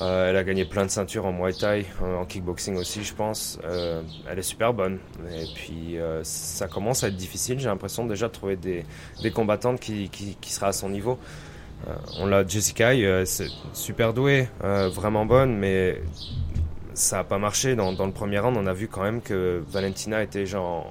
Euh, 0.01 0.31
elle 0.31 0.37
a 0.37 0.45
gagné 0.45 0.65
plein 0.65 0.85
de 0.85 0.91
ceintures 0.91 1.27
en 1.27 1.33
Muay 1.33 1.53
Thai, 1.53 1.85
euh, 2.03 2.17
en 2.17 2.25
kickboxing 2.25 2.77
aussi, 2.77 3.05
je 3.05 3.15
pense. 3.15 3.59
Euh, 3.65 4.03
elle 4.29 4.39
est 4.39 4.43
super 4.43 4.73
bonne. 4.73 4.99
Et 5.31 5.47
puis, 5.55 5.99
ça 6.23 6.69
commence 6.69 7.05
à 7.05 7.09
être 7.09 7.17
difficile. 7.17 7.59
J'ai 7.59 7.69
l'impression 7.69 8.07
déjà 8.07 8.29
de 8.29 8.33
trouver 8.33 8.57
des, 8.57 8.85
combattantes 9.33 9.81
qui, 9.81 10.09
qui, 10.09 10.37
à 10.63 10.73
son 10.73 10.89
niveau. 10.89 11.19
on 12.19 12.27
l'a, 12.27 12.47
Jessica, 12.47 12.93
c'est 13.27 13.49
super 13.73 14.15
douée, 14.15 14.49
vraiment 14.61 15.27
bonne, 15.27 15.57
mais 15.57 16.01
ça 16.95 17.17
n'a 17.19 17.25
pas 17.25 17.39
marché. 17.39 17.75
Dans, 17.75 17.93
dans, 17.93 18.07
le 18.07 18.13
premier 18.13 18.39
round, 18.39 18.57
on 18.57 18.67
a 18.67 18.73
vu 18.73 18.89
quand 18.89 19.03
même 19.03 19.21
que 19.21 19.63
Valentina 19.69 20.23
était 20.23 20.47
genre 20.47 20.87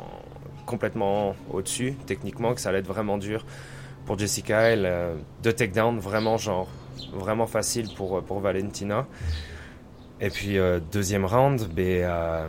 complètement 0.65 1.36
au-dessus, 1.51 1.96
techniquement, 2.05 2.53
que 2.53 2.62
ça 2.62 2.70
allait 2.70 2.79
être 2.79 2.88
vraiment 2.88 3.17
dur 3.17 3.46
pour 4.05 4.17
Jessica. 4.17 4.62
Elle, 4.62 4.89
deux 5.43 5.53
takedowns, 5.53 6.00
vraiment 6.00 6.38
genre 6.38 6.67
vraiment 7.13 7.48
facile 7.48 7.88
pour, 7.95 8.21
pour 8.24 8.39
Valentina. 8.39 9.05
Et 10.24 10.29
puis 10.29 10.60
euh, 10.60 10.79
deuxième 10.91 11.25
round, 11.25 11.67
ben, 11.74 11.83
euh, 12.03 12.48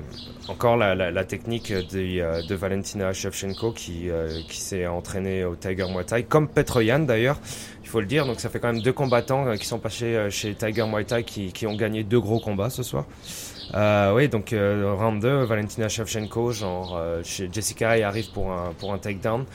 encore 0.48 0.76
la, 0.76 0.94
la, 0.94 1.24
technique 1.24 1.72
de, 1.72 2.20
euh, 2.20 2.42
de 2.42 2.54
Valentina 2.54 3.14
Shevchenko 3.14 3.72
qui, 3.72 4.10
qui 4.46 4.60
s'est 4.60 4.86
entraînée 4.86 5.46
au 5.46 5.56
Tiger 5.56 5.86
Muay 5.90 6.04
Thai, 6.04 6.24
comme 6.24 6.48
Petroyan 6.48 6.98
d'ailleurs, 7.00 7.38
il 7.82 7.88
faut 7.88 8.00
le 8.00 8.06
dire. 8.06 8.26
Donc 8.26 8.40
ça 8.40 8.50
fait 8.50 8.60
quand 8.60 8.70
même 8.70 8.82
deux 8.82 8.92
combattants 8.92 9.56
qui 9.56 9.66
sont 9.66 9.78
passés 9.78 10.28
chez 10.28 10.54
Tiger 10.54 10.84
Muay 10.84 11.04
Thai 11.04 11.24
qui, 11.24 11.50
qui 11.50 11.66
ont 11.66 11.74
gagné 11.74 12.04
deux 12.04 12.20
gros 12.20 12.40
combats 12.40 12.68
ce 12.68 12.82
soir. 12.82 13.06
oui, 14.14 14.28
donc 14.28 14.54
round 14.54 15.22
2, 15.22 15.44
Valentina 15.44 15.88
Shevchenko, 15.88 16.52
genre 16.52 17.00
chez 17.24 17.48
Jessica 17.50 17.92
arrive 18.06 18.30
pour 18.32 18.52
un, 18.52 18.74
pour 18.78 18.92
un 18.92 18.98
takedown. 18.98 19.46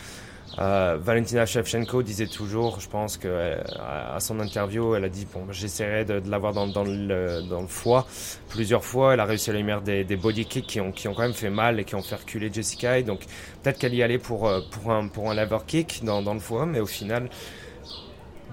Euh, 0.60 0.98
Valentina 1.00 1.46
Shevchenko 1.46 2.01
disait 2.01 2.27
toujours, 2.27 2.80
je 2.80 2.89
pense 2.89 3.18
que 3.18 3.27
euh, 3.27 3.62
à 3.80 4.20
son 4.20 4.39
interview, 4.39 4.96
elle 4.96 5.04
a 5.04 5.10
dit 5.10 5.27
bon, 5.32 5.46
j'essaierai 5.51 6.04
de, 6.04 6.22
l'avoir 6.30 6.54
dans, 6.54 6.84
le, 6.84 7.44
foie 7.68 8.08
plusieurs 8.50 8.84
fois. 8.84 9.13
Elle 9.13 9.20
a 9.20 9.25
réussi 9.25 9.51
à 9.51 9.54
lui 9.54 9.63
mettre 9.63 9.82
des, 9.82 10.04
body 10.16 10.46
kicks 10.46 10.66
qui 10.66 10.80
ont, 10.80 10.92
quand 10.92 11.20
même 11.20 11.34
fait 11.34 11.50
mal 11.50 11.80
et 11.80 11.84
qui 11.84 11.96
ont 11.96 12.01
fait 12.01 12.16
reculer 12.16 12.51
Jessica. 12.51 12.98
Et 12.98 13.04
donc 13.04 13.22
peut-être 13.62 13.77
qu'elle 13.77 13.94
y 13.94 14.01
allait 14.01 14.18
pour, 14.18 14.48
euh, 14.48 14.62
un, 14.88 15.34
lever 15.36 15.58
kick 15.68 16.04
dans, 16.04 16.34
le 16.34 16.39
foie, 16.39 16.66
mais 16.66 16.80
au 16.80 16.88
final, 16.88 17.30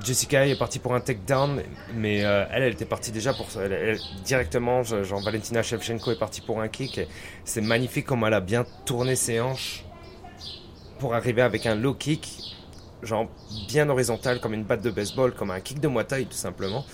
Jessica 0.04 0.46
est 0.46 0.58
partie 0.58 0.80
pour 0.80 0.94
un 0.94 1.00
takedown, 1.00 1.62
mais 1.94 2.18
elle, 2.18 2.48
elle 2.50 2.72
était 2.72 2.84
partie 2.84 3.12
déjà 3.12 3.32
pour 3.32 3.46
directement. 4.24 4.82
Valentina 4.82 5.62
Shevchenko 5.62 6.10
est 6.10 6.18
partie 6.18 6.42
pour 6.42 6.60
un 6.60 6.68
kick. 6.68 7.00
C'est 7.44 7.62
magnifique 7.62 8.04
comme 8.04 8.24
elle 8.24 8.34
a 8.34 8.40
bien 8.40 8.66
tourné 8.84 9.16
ses 9.16 9.40
hanches 9.40 9.83
pour 10.98 11.14
arriver 11.14 11.42
avec 11.42 11.66
un 11.66 11.74
low 11.74 11.94
kick, 11.94 12.54
genre 13.02 13.28
bien 13.68 13.88
horizontal 13.88 14.40
comme 14.40 14.54
une 14.54 14.64
batte 14.64 14.82
de 14.82 14.90
baseball, 14.90 15.32
comme 15.32 15.50
un 15.50 15.60
kick 15.60 15.80
de 15.80 15.88
moitaille 15.88 16.26
tout 16.26 16.36
simplement. 16.36 16.84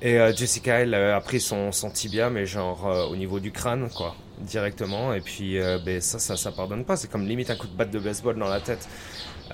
Et 0.00 0.16
Jessica, 0.36 0.78
elle 0.78 0.94
a 0.94 1.20
pris 1.20 1.40
son, 1.40 1.72
son 1.72 1.90
tibia, 1.90 2.30
mais 2.30 2.46
genre 2.46 3.08
au 3.10 3.16
niveau 3.16 3.40
du 3.40 3.50
crâne, 3.50 3.88
quoi 3.90 4.14
directement. 4.40 5.12
Et 5.14 5.20
puis, 5.20 5.58
euh, 5.58 5.78
ben, 5.84 6.00
ça, 6.00 6.18
ça, 6.18 6.36
ça 6.36 6.52
pardonne 6.52 6.84
pas. 6.84 6.96
C'est 6.96 7.10
comme 7.10 7.26
limite 7.26 7.50
un 7.50 7.56
coup 7.56 7.66
de 7.66 7.76
batte 7.76 7.90
de 7.90 7.98
baseball 7.98 8.38
dans 8.38 8.48
la 8.48 8.60
tête. 8.60 8.88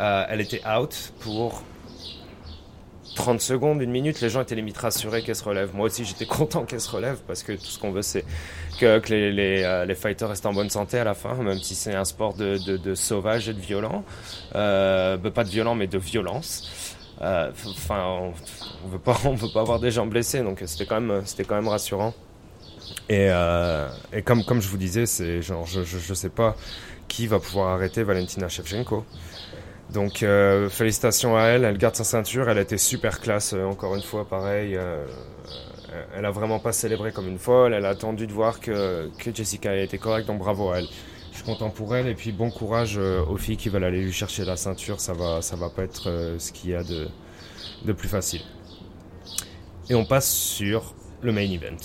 Euh, 0.00 0.24
elle 0.28 0.40
était 0.40 0.62
out 0.66 1.12
pour 1.20 1.62
30 3.14 3.40
secondes, 3.40 3.80
une 3.82 3.90
minute. 3.90 4.20
Les 4.20 4.28
gens 4.28 4.42
étaient 4.42 4.54
limite 4.54 4.76
rassurés 4.78 5.22
qu'elle 5.22 5.36
se 5.36 5.44
relève. 5.44 5.74
Moi 5.74 5.86
aussi, 5.86 6.04
j'étais 6.04 6.26
content 6.26 6.64
qu'elle 6.64 6.80
se 6.80 6.90
relève 6.90 7.18
parce 7.26 7.42
que 7.42 7.52
tout 7.52 7.66
ce 7.66 7.78
qu'on 7.78 7.92
veut, 7.92 8.02
c'est 8.02 8.24
que, 8.78 9.00
les, 9.08 9.32
les, 9.32 9.62
euh, 9.62 9.84
les, 9.84 9.94
fighters 9.94 10.28
restent 10.28 10.46
en 10.46 10.52
bonne 10.52 10.70
santé 10.70 10.98
à 10.98 11.04
la 11.04 11.14
fin, 11.14 11.34
même 11.34 11.58
si 11.58 11.74
c'est 11.74 11.94
un 11.94 12.04
sport 12.04 12.34
de, 12.34 12.58
de, 12.64 12.76
de, 12.76 12.94
sauvage 12.94 13.48
et 13.48 13.54
de 13.54 13.60
violent. 13.60 14.04
Euh, 14.54 15.16
ben, 15.16 15.30
pas 15.30 15.44
de 15.44 15.50
violent, 15.50 15.74
mais 15.74 15.86
de 15.86 15.98
violence. 15.98 16.96
Enfin, 17.20 18.04
on, 18.06 18.32
on, 18.84 18.88
veut 18.88 18.98
pas, 18.98 19.16
on 19.24 19.34
veut 19.34 19.52
pas 19.52 19.60
avoir 19.60 19.80
des 19.80 19.90
gens 19.90 20.06
blessés, 20.06 20.40
donc 20.40 20.62
c'était 20.66 20.86
quand 20.86 21.00
même, 21.00 21.22
quand 21.48 21.54
même 21.54 21.68
rassurant. 21.68 22.12
Et, 23.08 23.28
euh, 23.30 23.88
et, 24.12 24.22
comme, 24.22 24.44
comme 24.44 24.60
je 24.60 24.68
vous 24.68 24.76
disais, 24.76 25.06
c'est 25.06 25.42
genre, 25.42 25.66
je, 25.66 25.82
je, 25.82 25.98
je, 25.98 26.14
sais 26.14 26.28
pas 26.28 26.56
qui 27.08 27.26
va 27.26 27.38
pouvoir 27.38 27.68
arrêter 27.68 28.02
Valentina 28.02 28.48
Shevchenko. 28.48 29.04
Donc, 29.94 30.24
euh, 30.24 30.68
félicitations 30.68 31.36
à 31.36 31.44
elle. 31.44 31.64
Elle 31.64 31.78
garde 31.78 31.94
sa 31.94 32.02
ceinture. 32.02 32.50
Elle 32.50 32.58
a 32.58 32.62
été 32.62 32.78
super 32.78 33.20
classe, 33.20 33.54
euh, 33.54 33.64
encore 33.64 33.94
une 33.94 34.02
fois, 34.02 34.28
pareil. 34.28 34.76
Euh, 34.76 35.06
elle 36.16 36.24
a 36.24 36.32
vraiment 36.32 36.58
pas 36.58 36.72
célébré 36.72 37.12
comme 37.12 37.28
une 37.28 37.38
folle. 37.38 37.72
Elle 37.72 37.86
a 37.86 37.90
attendu 37.90 38.26
de 38.26 38.32
voir 38.32 38.58
que, 38.58 39.08
que 39.18 39.32
Jessica 39.32 39.74
été 39.76 39.96
correcte. 39.98 40.26
Donc, 40.26 40.40
bravo 40.40 40.72
à 40.72 40.80
elle. 40.80 40.88
Je 41.30 41.36
suis 41.36 41.44
content 41.44 41.70
pour 41.70 41.94
elle. 41.94 42.08
Et 42.08 42.14
puis, 42.14 42.32
bon 42.32 42.50
courage 42.50 42.96
aux 42.98 43.36
filles 43.36 43.56
qui 43.56 43.68
veulent 43.68 43.84
aller 43.84 44.02
lui 44.02 44.12
chercher 44.12 44.44
la 44.44 44.56
ceinture. 44.56 45.00
Ça 45.00 45.12
va, 45.12 45.40
ça 45.42 45.54
va 45.54 45.70
pas 45.70 45.84
être 45.84 46.36
ce 46.38 46.52
qu'il 46.52 46.70
y 46.70 46.74
a 46.74 46.82
de, 46.82 47.06
de 47.84 47.92
plus 47.92 48.08
facile. 48.08 48.42
Et 49.88 49.94
on 49.94 50.04
passe 50.04 50.28
sur 50.28 50.94
le 51.22 51.30
main 51.32 51.48
event. 51.48 51.76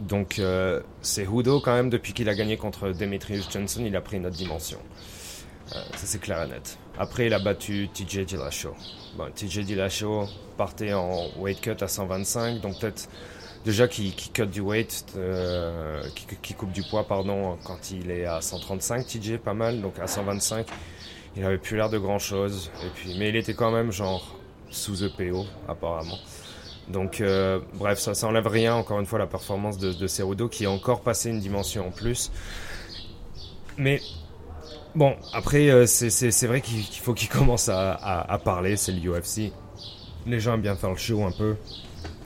Donc 0.00 0.40
c'est 1.02 1.24
Hudo 1.24 1.60
quand 1.60 1.74
même, 1.74 1.90
depuis 1.90 2.12
qu'il 2.12 2.28
a 2.28 2.34
gagné 2.34 2.56
contre 2.56 2.90
Demetrius 2.90 3.50
Johnson, 3.50 3.82
il 3.84 3.96
a 3.96 4.00
pris 4.00 4.18
une 4.18 4.26
autre 4.26 4.36
dimension. 4.36 4.78
Ça 5.66 5.80
c'est 5.94 6.20
clair 6.20 6.44
et 6.44 6.48
net. 6.48 6.78
Après 6.98 7.26
il 7.26 7.34
a 7.34 7.38
battu 7.38 7.88
TJ 7.92 8.26
Dillashaw. 8.26 8.74
Bon, 9.16 9.30
TJ 9.34 9.60
Dillashaw 9.60 10.28
partait 10.56 10.92
en 10.92 11.28
weight 11.38 11.60
cut 11.60 11.82
à 11.82 11.88
125, 11.88 12.60
donc 12.60 12.78
peut-être 12.80 13.08
déjà 13.64 13.88
qui, 13.88 14.12
qui 14.12 14.30
cut 14.30 14.46
du 14.46 14.60
weight, 14.60 15.04
euh, 15.16 16.02
coupe 16.56 16.72
du 16.72 16.82
poids 16.82 17.06
pardon 17.06 17.58
quand 17.64 17.90
il 17.90 18.10
est 18.10 18.24
à 18.24 18.40
135 18.40 19.06
TJ 19.06 19.38
pas 19.38 19.54
mal, 19.54 19.80
donc 19.80 19.98
à 19.98 20.06
125 20.06 20.66
il 21.36 21.44
avait 21.44 21.58
plus 21.58 21.76
l'air 21.76 21.90
de 21.90 21.98
grand 21.98 22.18
chose. 22.18 22.70
Et 22.84 22.88
puis 22.94 23.16
mais 23.18 23.28
il 23.28 23.36
était 23.36 23.54
quand 23.54 23.70
même 23.70 23.92
genre 23.92 24.36
sous 24.70 25.04
EPO 25.04 25.44
apparemment. 25.68 26.18
Donc, 26.88 27.20
euh, 27.20 27.58
bref, 27.74 27.98
ça, 27.98 28.14
ça 28.14 28.28
enlève 28.28 28.46
rien, 28.46 28.74
encore 28.74 29.00
une 29.00 29.06
fois, 29.06 29.18
la 29.18 29.26
performance 29.26 29.78
de, 29.78 29.92
de 29.92 30.06
Cerudo 30.06 30.48
qui 30.48 30.66
a 30.66 30.70
encore 30.70 31.00
passé 31.00 31.30
une 31.30 31.40
dimension 31.40 31.88
en 31.88 31.90
plus. 31.90 32.30
Mais, 33.76 34.00
bon, 34.96 35.14
après, 35.32 35.70
euh, 35.70 35.86
c'est 35.86 36.46
vrai 36.46 36.60
qu'il 36.60 36.82
qu 36.84 37.00
faut 37.00 37.14
qu'il 37.14 37.28
commence 37.38 37.68
à, 37.68 38.40
parler, 38.44 38.76
c'est 38.76 38.92
l'UFC. 38.92 39.52
Les 40.26 40.40
gens 40.40 40.54
aiment 40.54 40.62
bien 40.62 40.74
faire 40.74 40.90
le 40.90 40.96
show 40.96 41.24
un 41.24 41.30
peu. 41.30 41.56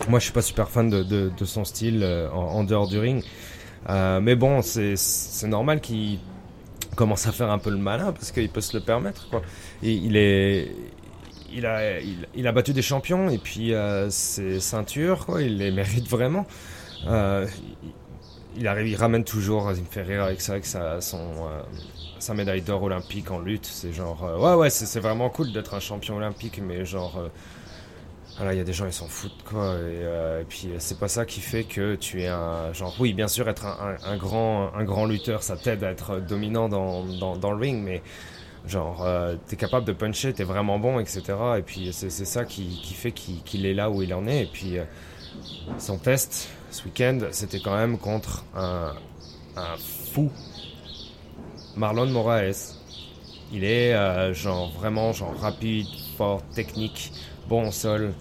Moi, 0.08 0.18
je 0.18 0.24
suis 0.24 0.32
pas 0.32 0.42
super 0.42 0.70
fan 0.70 0.88
de, 0.88 1.02
de, 1.02 1.44
son 1.44 1.64
style 1.64 2.00
euh, 2.02 2.30
en, 2.30 2.64
dehors 2.64 2.88
du 2.88 2.98
ring. 2.98 3.22
Euh, 3.88 4.20
mais 4.20 4.34
bon, 4.34 4.62
c'est 4.62 5.46
normal 5.46 5.80
qu'il 5.80 6.18
commence 6.96 7.26
à 7.26 7.32
faire 7.32 7.50
un 7.50 7.58
peu 7.58 7.70
le 7.70 7.76
malin 7.76 8.12
parce 8.12 8.32
qu'il 8.32 8.48
peut 8.48 8.62
se 8.62 8.76
le 8.76 8.82
permettre. 8.82 9.28
Quoi. 9.28 9.42
Il 9.82 10.16
est 10.16 10.74
il 11.52 11.66
a, 11.66 11.98
il, 12.00 12.46
a 12.46 12.52
battu 12.52 12.72
des 12.72 12.82
champions 12.82 13.28
et 13.28 13.38
puis 13.38 13.72
ses 14.08 14.60
ceintures, 14.60 15.26
quoi, 15.26 15.42
il 15.42 15.58
les 15.58 15.72
mérite 15.72 16.08
vraiment. 16.08 16.46
Il, 18.56 18.66
arrive, 18.66 18.88
il 18.88 18.96
ramène 18.96 19.24
toujours, 19.24 19.70
il 19.72 19.80
me 19.80 19.86
fait 19.86 20.02
rire 20.02 20.22
avec 20.22 20.40
ça, 20.40 20.52
avec 20.52 20.64
sa, 20.64 21.00
son, 21.00 21.18
sa 22.22 22.34
médaille 22.34 22.62
d'or 22.62 22.82
olympique 22.82 23.30
en 23.30 23.38
lutte. 23.38 23.66
C'est 23.66 23.92
genre, 23.92 24.24
euh, 24.24 24.38
ouais, 24.38 24.54
ouais, 24.54 24.70
c'est 24.70 25.00
vraiment 25.00 25.30
cool 25.30 25.52
d'être 25.52 25.74
un 25.74 25.80
champion 25.80 26.16
olympique, 26.16 26.60
mais 26.62 26.84
genre, 26.84 27.18
euh, 27.18 27.28
voilà, 28.36 28.54
il 28.54 28.58
y 28.58 28.60
a 28.60 28.64
des 28.64 28.72
gens, 28.72 28.86
ils 28.86 28.92
s'en 28.92 29.08
foutent, 29.08 29.42
quoi. 29.44 29.76
Et, 29.78 30.40
et 30.40 30.44
puis, 30.48 30.70
c'est 30.78 30.98
pas 30.98 31.08
ça 31.08 31.26
qui 31.26 31.40
fait 31.40 31.64
que 31.64 31.94
tu 31.96 32.22
es 32.22 32.28
un, 32.28 32.72
genre, 32.72 32.94
oui, 32.98 33.12
bien 33.12 33.28
sûr, 33.28 33.48
être 33.48 33.66
un, 33.66 34.16
grand, 34.16 34.72
un 34.74 34.84
grand 34.84 35.04
lutteur, 35.04 35.42
ça 35.42 35.56
t'aide 35.56 35.84
à 35.84 35.90
être 35.90 36.20
dominant 36.20 36.68
dans, 36.68 37.04
dans, 37.36 37.52
le 37.52 37.58
ring, 37.58 37.82
mais 37.82 38.02
Genre, 38.66 39.02
euh, 39.04 39.36
t'es 39.46 39.56
capable 39.56 39.86
de 39.86 39.92
puncher, 39.92 40.32
t'es 40.34 40.44
vraiment 40.44 40.78
bon, 40.78 41.00
etc. 41.00 41.22
Et 41.58 41.62
puis 41.62 41.90
c'est 41.92 42.10
ça 42.10 42.44
qui, 42.44 42.80
qui 42.82 42.94
fait 42.94 43.12
qu'il 43.12 43.42
qu 43.42 43.66
est 43.66 43.74
là 43.74 43.90
où 43.90 44.02
il 44.02 44.12
en 44.12 44.26
est. 44.26 44.42
Et 44.42 44.46
puis 44.46 44.78
euh, 44.78 44.84
son 45.78 45.96
test 45.96 46.48
ce 46.70 46.84
week-end, 46.84 47.18
c'était 47.30 47.60
quand 47.60 47.74
même 47.74 47.98
contre 47.98 48.44
un, 48.54 48.92
fou, 50.12 50.30
Marlon 51.76 52.06
Moraes. 52.06 52.76
Il 53.52 53.64
est 53.64 53.94
euh, 53.94 54.32
genre 54.32 54.70
vraiment 54.72 55.12
genre 55.12 55.34
rapide, 55.36 55.86
fort, 56.16 56.42
technique, 56.54 57.12
bon 57.48 57.68
au 57.68 57.72
sol. 57.72 58.14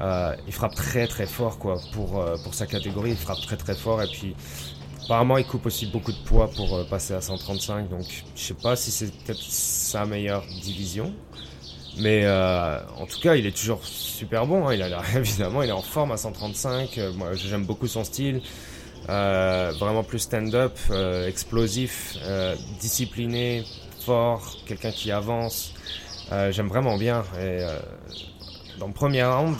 Euh, 0.00 0.34
il 0.46 0.52
frappe 0.52 0.74
très 0.74 1.06
très 1.06 1.26
fort 1.26 1.58
quoi 1.58 1.80
pour 1.92 2.20
euh, 2.20 2.36
pour 2.44 2.54
sa 2.54 2.66
catégorie. 2.66 3.10
Il 3.10 3.16
frappe 3.16 3.40
très 3.40 3.56
très 3.56 3.74
fort 3.74 4.02
et 4.02 4.06
puis 4.06 4.34
Apparemment, 5.04 5.36
il 5.36 5.44
coupe 5.44 5.66
aussi 5.66 5.86
beaucoup 5.86 6.12
de 6.12 6.18
poids 6.24 6.48
pour 6.48 6.76
euh, 6.76 6.84
passer 6.84 7.14
à 7.14 7.20
135, 7.20 7.88
donc 7.88 8.04
je 8.36 8.40
sais 8.40 8.54
pas 8.54 8.76
si 8.76 8.92
c'est 8.92 9.12
peut-être 9.12 9.42
sa 9.42 10.06
meilleure 10.06 10.44
division. 10.62 11.12
Mais 11.98 12.22
euh, 12.24 12.78
en 12.98 13.06
tout 13.06 13.20
cas, 13.20 13.34
il 13.34 13.44
est 13.44 13.56
toujours 13.56 13.84
super 13.84 14.46
bon. 14.46 14.68
Hein. 14.68 14.74
Il 14.74 14.82
a 14.82 15.02
évidemment, 15.16 15.62
il 15.62 15.68
est 15.70 15.72
en 15.72 15.82
forme 15.82 16.12
à 16.12 16.16
135. 16.16 16.98
Euh, 16.98 17.12
moi, 17.12 17.34
j'aime 17.34 17.66
beaucoup 17.66 17.88
son 17.88 18.04
style. 18.04 18.40
Euh, 19.08 19.72
vraiment 19.78 20.04
plus 20.04 20.20
stand-up, 20.20 20.78
euh, 20.90 21.26
explosif, 21.26 22.16
euh, 22.22 22.54
discipliné, 22.80 23.64
fort, 24.04 24.56
quelqu'un 24.66 24.92
qui 24.92 25.10
avance. 25.10 25.74
j'aime 26.50 26.68
vraiment 26.68 26.96
bien. 26.96 27.24
Et 27.38 27.60
dans 28.78 28.86
le 28.86 28.92
premier 28.92 29.22
round, 29.22 29.58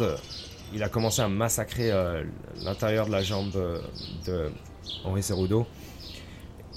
il 0.73 0.83
a 0.83 0.89
commencé 0.89 1.21
à 1.21 1.29
massacrer 1.29 1.91
l'intérieur 2.65 3.07
de 3.07 3.13
la 3.13 3.23
jambe 3.23 3.53
de 4.27 4.51
Henri 5.05 5.23
Cerudo. 5.23 5.67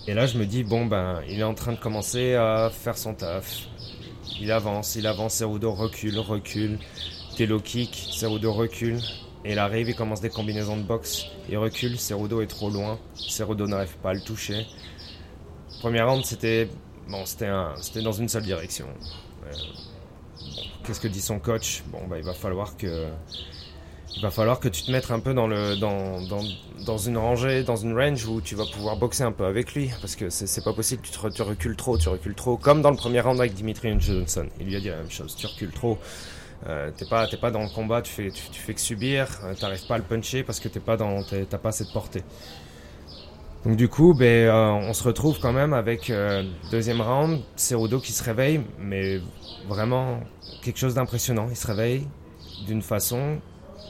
Et 0.07 0.13
là, 0.13 0.27
je 0.27 0.37
me 0.37 0.45
dis, 0.45 0.65
bon, 0.65 0.85
ben, 0.85 1.21
il 1.29 1.39
est 1.39 1.43
en 1.43 1.53
train 1.53 1.71
de 1.71 1.79
commencer 1.79 2.35
à 2.35 2.69
faire 2.69 2.97
son 2.97 3.13
taf. 3.13 3.67
Il 4.41 4.51
avance, 4.51 4.95
il 4.95 5.07
avance, 5.07 5.35
Cerudo 5.35 5.71
recule, 5.71 6.19
recule. 6.19 6.77
Télo 7.37 7.59
kick, 7.59 7.95
Cerudo 8.11 8.51
recule. 8.51 8.99
Et 9.45 9.51
il 9.51 9.59
arrive, 9.59 9.87
il 9.87 9.95
commence 9.95 10.21
des 10.21 10.29
combinaisons 10.29 10.75
de 10.75 10.81
boxe. 10.81 11.27
Il 11.49 11.57
recule, 11.57 11.99
Cerudo 11.99 12.41
est 12.41 12.47
trop 12.47 12.71
loin. 12.71 12.97
Cerudo 13.13 13.67
n'arrive 13.67 13.95
pas 13.97 14.09
à 14.09 14.13
le 14.15 14.21
toucher. 14.21 14.65
Premier 15.79 16.01
round, 16.01 16.25
c'était 16.25 16.67
bon, 17.07 17.25
c'était 17.25 18.01
dans 18.01 18.11
une 18.11 18.27
seule 18.27 18.43
direction. 18.43 18.87
Euh, 19.45 19.51
Qu'est-ce 20.83 20.99
que 20.99 21.07
dit 21.07 21.21
son 21.21 21.39
coach? 21.39 21.83
Bon, 21.87 21.99
bah, 22.07 22.17
il 22.17 22.25
va 22.25 22.33
falloir 22.33 22.75
que 22.75 23.07
il 24.15 24.21
va 24.21 24.31
falloir 24.31 24.59
que 24.59 24.69
tu 24.69 24.83
te 24.83 24.91
mettes 24.91 25.11
un 25.11 25.19
peu 25.19 25.33
dans, 25.33 25.47
le, 25.47 25.75
dans, 25.75 26.21
dans, 26.21 26.41
dans 26.85 26.97
une 26.97 27.17
rangée, 27.17 27.63
dans 27.63 27.75
une 27.75 27.93
range 27.93 28.25
où 28.25 28.39
tu 28.39 28.55
vas 28.55 28.65
pouvoir 28.65 28.95
boxer 28.95 29.23
un 29.23 29.31
peu 29.31 29.45
avec 29.45 29.73
lui. 29.75 29.91
Parce 30.01 30.15
que 30.15 30.29
c'est 30.29 30.63
pas 30.63 30.73
possible, 30.73 31.01
tu, 31.03 31.11
te, 31.11 31.43
recules 31.43 31.75
trop, 31.75 31.97
tu 31.97 32.07
recules 32.09 32.35
trop. 32.35 32.57
Comme 32.57 32.81
dans 32.81 32.91
le 32.91 32.95
premier 32.97 33.19
round 33.19 33.39
avec 33.39 33.53
Dimitri 33.53 33.93
Johnson. 33.99 34.47
Il 34.59 34.67
lui 34.67 34.75
a 34.75 34.79
dit 34.79 34.89
la 34.89 34.97
même 34.97 35.11
chose, 35.11 35.35
tu 35.35 35.45
recules 35.45 35.71
trop. 35.71 35.99
Euh, 36.67 36.89
t'es 36.95 37.05
pas, 37.05 37.27
pas 37.27 37.51
dans 37.51 37.61
le 37.61 37.69
combat, 37.69 38.01
tu 38.01 38.11
fais, 38.11 38.31
tu, 38.31 38.59
fais 38.59 38.73
que 38.73 38.81
subir, 38.81 39.27
euh, 39.43 39.53
t'arrives 39.53 39.85
pas 39.85 39.95
à 39.95 39.97
le 39.97 40.03
puncher 40.03 40.43
parce 40.43 40.59
que 40.59 40.67
t'es 40.67 40.79
pas 40.79 40.97
dans, 40.97 41.21
t'as 41.23 41.57
pas 41.57 41.71
cette 41.71 41.91
portée. 41.91 42.23
Donc 43.65 43.77
du 43.77 43.89
coup, 43.89 44.13
ben, 44.13 44.47
euh, 44.47 44.71
on 44.73 44.93
se 44.93 45.03
retrouve 45.03 45.39
quand 45.39 45.51
même 45.51 45.73
avec 45.73 46.11
euh, 46.11 46.43
deuxième 46.69 47.01
round, 47.01 47.41
Cerudo 47.55 47.99
qui 47.99 48.11
se 48.11 48.23
réveille, 48.23 48.61
mais 48.79 49.19
vraiment 49.67 50.19
quelque 50.61 50.77
chose 50.77 50.93
d'impressionnant. 50.93 51.47
Il 51.49 51.55
se 51.55 51.65
réveille 51.65 52.07
d'une 52.67 52.83
façon 52.83 53.39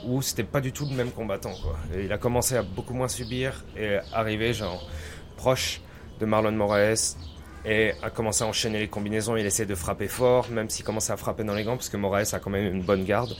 où 0.08 0.22
c'était 0.22 0.46
pas 0.46 0.62
du 0.62 0.72
tout 0.72 0.86
le 0.90 0.96
même 0.96 1.12
combattant. 1.12 1.54
Quoi. 1.62 1.76
Et 1.94 2.06
il 2.06 2.14
a 2.14 2.18
commencé 2.18 2.56
à 2.56 2.62
beaucoup 2.62 2.94
moins 2.94 3.10
subir 3.10 3.66
et 3.78 3.98
arriver 4.14 4.54
genre 4.54 4.88
proche 5.36 5.82
de 6.22 6.26
Marlon 6.26 6.54
Moraes 6.54 7.18
et 7.66 7.94
a 8.02 8.10
commencé 8.10 8.44
à 8.44 8.48
enchaîner 8.48 8.80
les 8.80 8.88
combinaisons. 8.88 9.36
Il 9.36 9.46
essaie 9.46 9.66
de 9.66 9.76
frapper 9.76 10.08
fort, 10.08 10.50
même 10.50 10.70
s'il 10.70 10.86
commence 10.86 11.10
à 11.10 11.18
frapper 11.18 11.44
dans 11.44 11.54
les 11.54 11.64
gants, 11.64 11.76
parce 11.76 11.90
que 11.90 11.98
Moraes 11.98 12.34
a 12.34 12.40
quand 12.40 12.50
même 12.50 12.74
une 12.74 12.84
bonne 12.84 13.04
garde. 13.04 13.36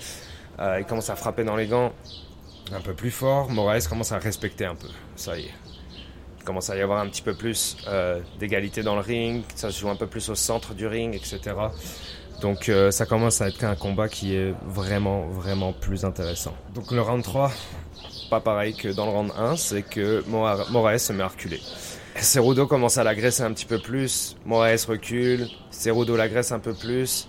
Euh, 0.60 0.78
il 0.80 0.86
commence 0.86 1.10
à 1.10 1.16
frapper 1.16 1.44
dans 1.44 1.56
les 1.56 1.68
gants 1.68 1.94
un 2.74 2.82
peu 2.82 2.94
plus 2.94 3.12
fort. 3.12 3.50
Moraes 3.50 3.88
commence 3.88 4.12
à 4.12 4.20
respecter 4.20 4.66
un 4.66 4.76
peu. 4.76 4.88
Ça 5.16 5.38
y 5.38 5.44
est. 5.44 5.54
Il 6.40 6.44
commence 6.44 6.70
à 6.70 6.78
y 6.78 6.82
avoir 6.82 7.00
un 7.00 7.08
petit 7.08 7.22
peu 7.22 7.34
plus 7.34 7.78
euh, 7.88 8.20
d'égalité 8.40 8.84
dans 8.84 8.96
le 8.96 9.02
ring. 9.02 9.44
Ça 9.56 9.72
se 9.72 9.80
joue 9.80 9.90
un 9.90 9.96
peu 9.96 10.08
plus 10.08 10.30
au 10.30 10.36
centre 10.36 10.74
du 10.74 10.88
ring, 10.88 11.16
etc. 11.16 11.56
Donc 12.42 12.70
euh, 12.70 12.92
ça 12.92 13.06
commence 13.06 13.42
à 13.42 13.48
être 13.48 13.64
un 13.64 13.76
combat 13.76 14.10
qui 14.10 14.36
est 14.36 14.54
vraiment, 14.66 15.28
vraiment 15.28 15.74
plus 15.74 16.06
intéressant. 16.06 16.54
Donc 16.74 16.92
le 16.92 17.02
round 17.02 17.24
3, 17.24 17.52
pas 18.30 18.42
pareil 18.42 18.76
que 18.76 18.90
dans 18.90 19.06
le 19.06 19.12
round 19.12 19.32
1, 19.38 19.56
c'est 19.56 19.84
que 19.84 20.24
Moraes 20.28 21.00
se 21.00 21.14
met 21.14 21.24
à 21.24 21.28
reculer. 21.28 21.62
Cerudo 22.22 22.66
commence 22.66 22.98
à 22.98 23.04
l'agresser 23.04 23.44
un 23.44 23.52
petit 23.52 23.66
peu 23.66 23.80
plus, 23.80 24.36
Moraes 24.46 24.86
recule, 24.88 25.48
Cerudo 25.70 26.16
l'agresse 26.16 26.52
un 26.52 26.60
peu 26.60 26.74
plus, 26.74 27.28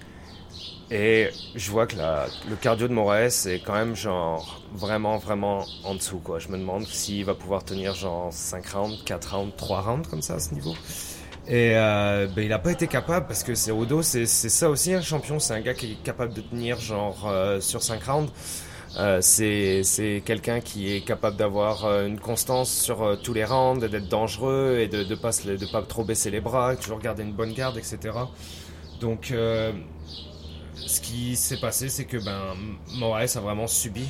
et 0.91 1.31
je 1.57 1.71
vois 1.73 1.87
que 1.87 1.97
le 1.97 2.57
cardio 2.57 2.87
de 2.87 2.93
Moraes 2.93 3.47
est 3.47 3.61
quand 3.65 3.75
même 3.75 3.97
genre 3.97 4.63
vraiment 4.73 5.19
vraiment 5.19 5.65
en 5.83 5.95
dessous 5.97 6.19
quoi. 6.19 6.39
Je 6.39 6.49
me 6.49 6.57
demande 6.57 6.87
s'il 6.87 7.25
va 7.25 7.35
pouvoir 7.35 7.65
tenir 7.65 7.95
genre 7.95 8.33
5 8.33 8.67
rounds, 8.69 9.03
4 9.05 9.37
rounds, 9.37 9.53
3 9.57 9.81
rounds 9.81 10.09
comme 10.09 10.23
ça 10.23 10.35
à 10.35 10.39
ce 10.39 10.55
niveau. 10.55 10.75
Et 11.49 11.77
euh, 11.77 12.29
ben, 12.29 12.43
il 12.43 12.49
n'a 12.49 12.59
pas 12.61 12.71
été 12.73 12.87
capable 12.87 13.27
parce 13.27 13.43
que 13.43 13.55
Cerudo 13.57 14.03
c'est 14.03 14.27
ça 14.27 14.71
aussi 14.71 14.95
un 14.95 15.03
champion, 15.03 15.41
c'est 15.41 15.55
un 15.55 15.61
gars 15.61 15.75
qui 15.75 15.93
est 15.93 16.03
capable 16.05 16.33
de 16.35 16.41
tenir 16.41 16.79
genre 16.79 17.27
euh, 17.27 17.61
sur 17.61 17.83
5 17.83 18.05
rounds. 18.05 18.33
Euh, 18.99 19.21
c'est 19.21 20.23
quelqu'un 20.25 20.61
qui 20.61 20.93
est 20.93 21.03
capable 21.03 21.37
d'avoir 21.37 21.85
euh, 21.85 22.07
une 22.07 22.19
constance 22.19 22.71
sur 22.71 23.03
euh, 23.03 23.17
tous 23.17 23.35
les 23.35 23.45
rounds, 23.45 23.87
d'être 23.87 24.09
dangereux 24.09 24.79
et 24.81 24.89
de 24.89 25.05
ne 25.05 25.15
pas, 25.15 25.33
de 25.33 25.71
pas 25.71 25.83
trop 25.83 26.03
baisser 26.03 26.31
les 26.31 26.41
bras, 26.41 26.77
toujours 26.77 26.99
garder 26.99 27.23
une 27.23 27.33
bonne 27.35 27.53
garde, 27.53 27.77
etc. 27.77 27.99
Donc, 29.01 29.35
ce 30.87 31.01
qui 31.01 31.37
s'est 31.37 31.59
passé, 31.59 31.91
c'est 31.91 32.07
que 32.07 32.17
ben, 32.17 32.55
Moraes 32.95 33.37
a 33.37 33.41
vraiment 33.41 33.67
subi. 33.67 34.09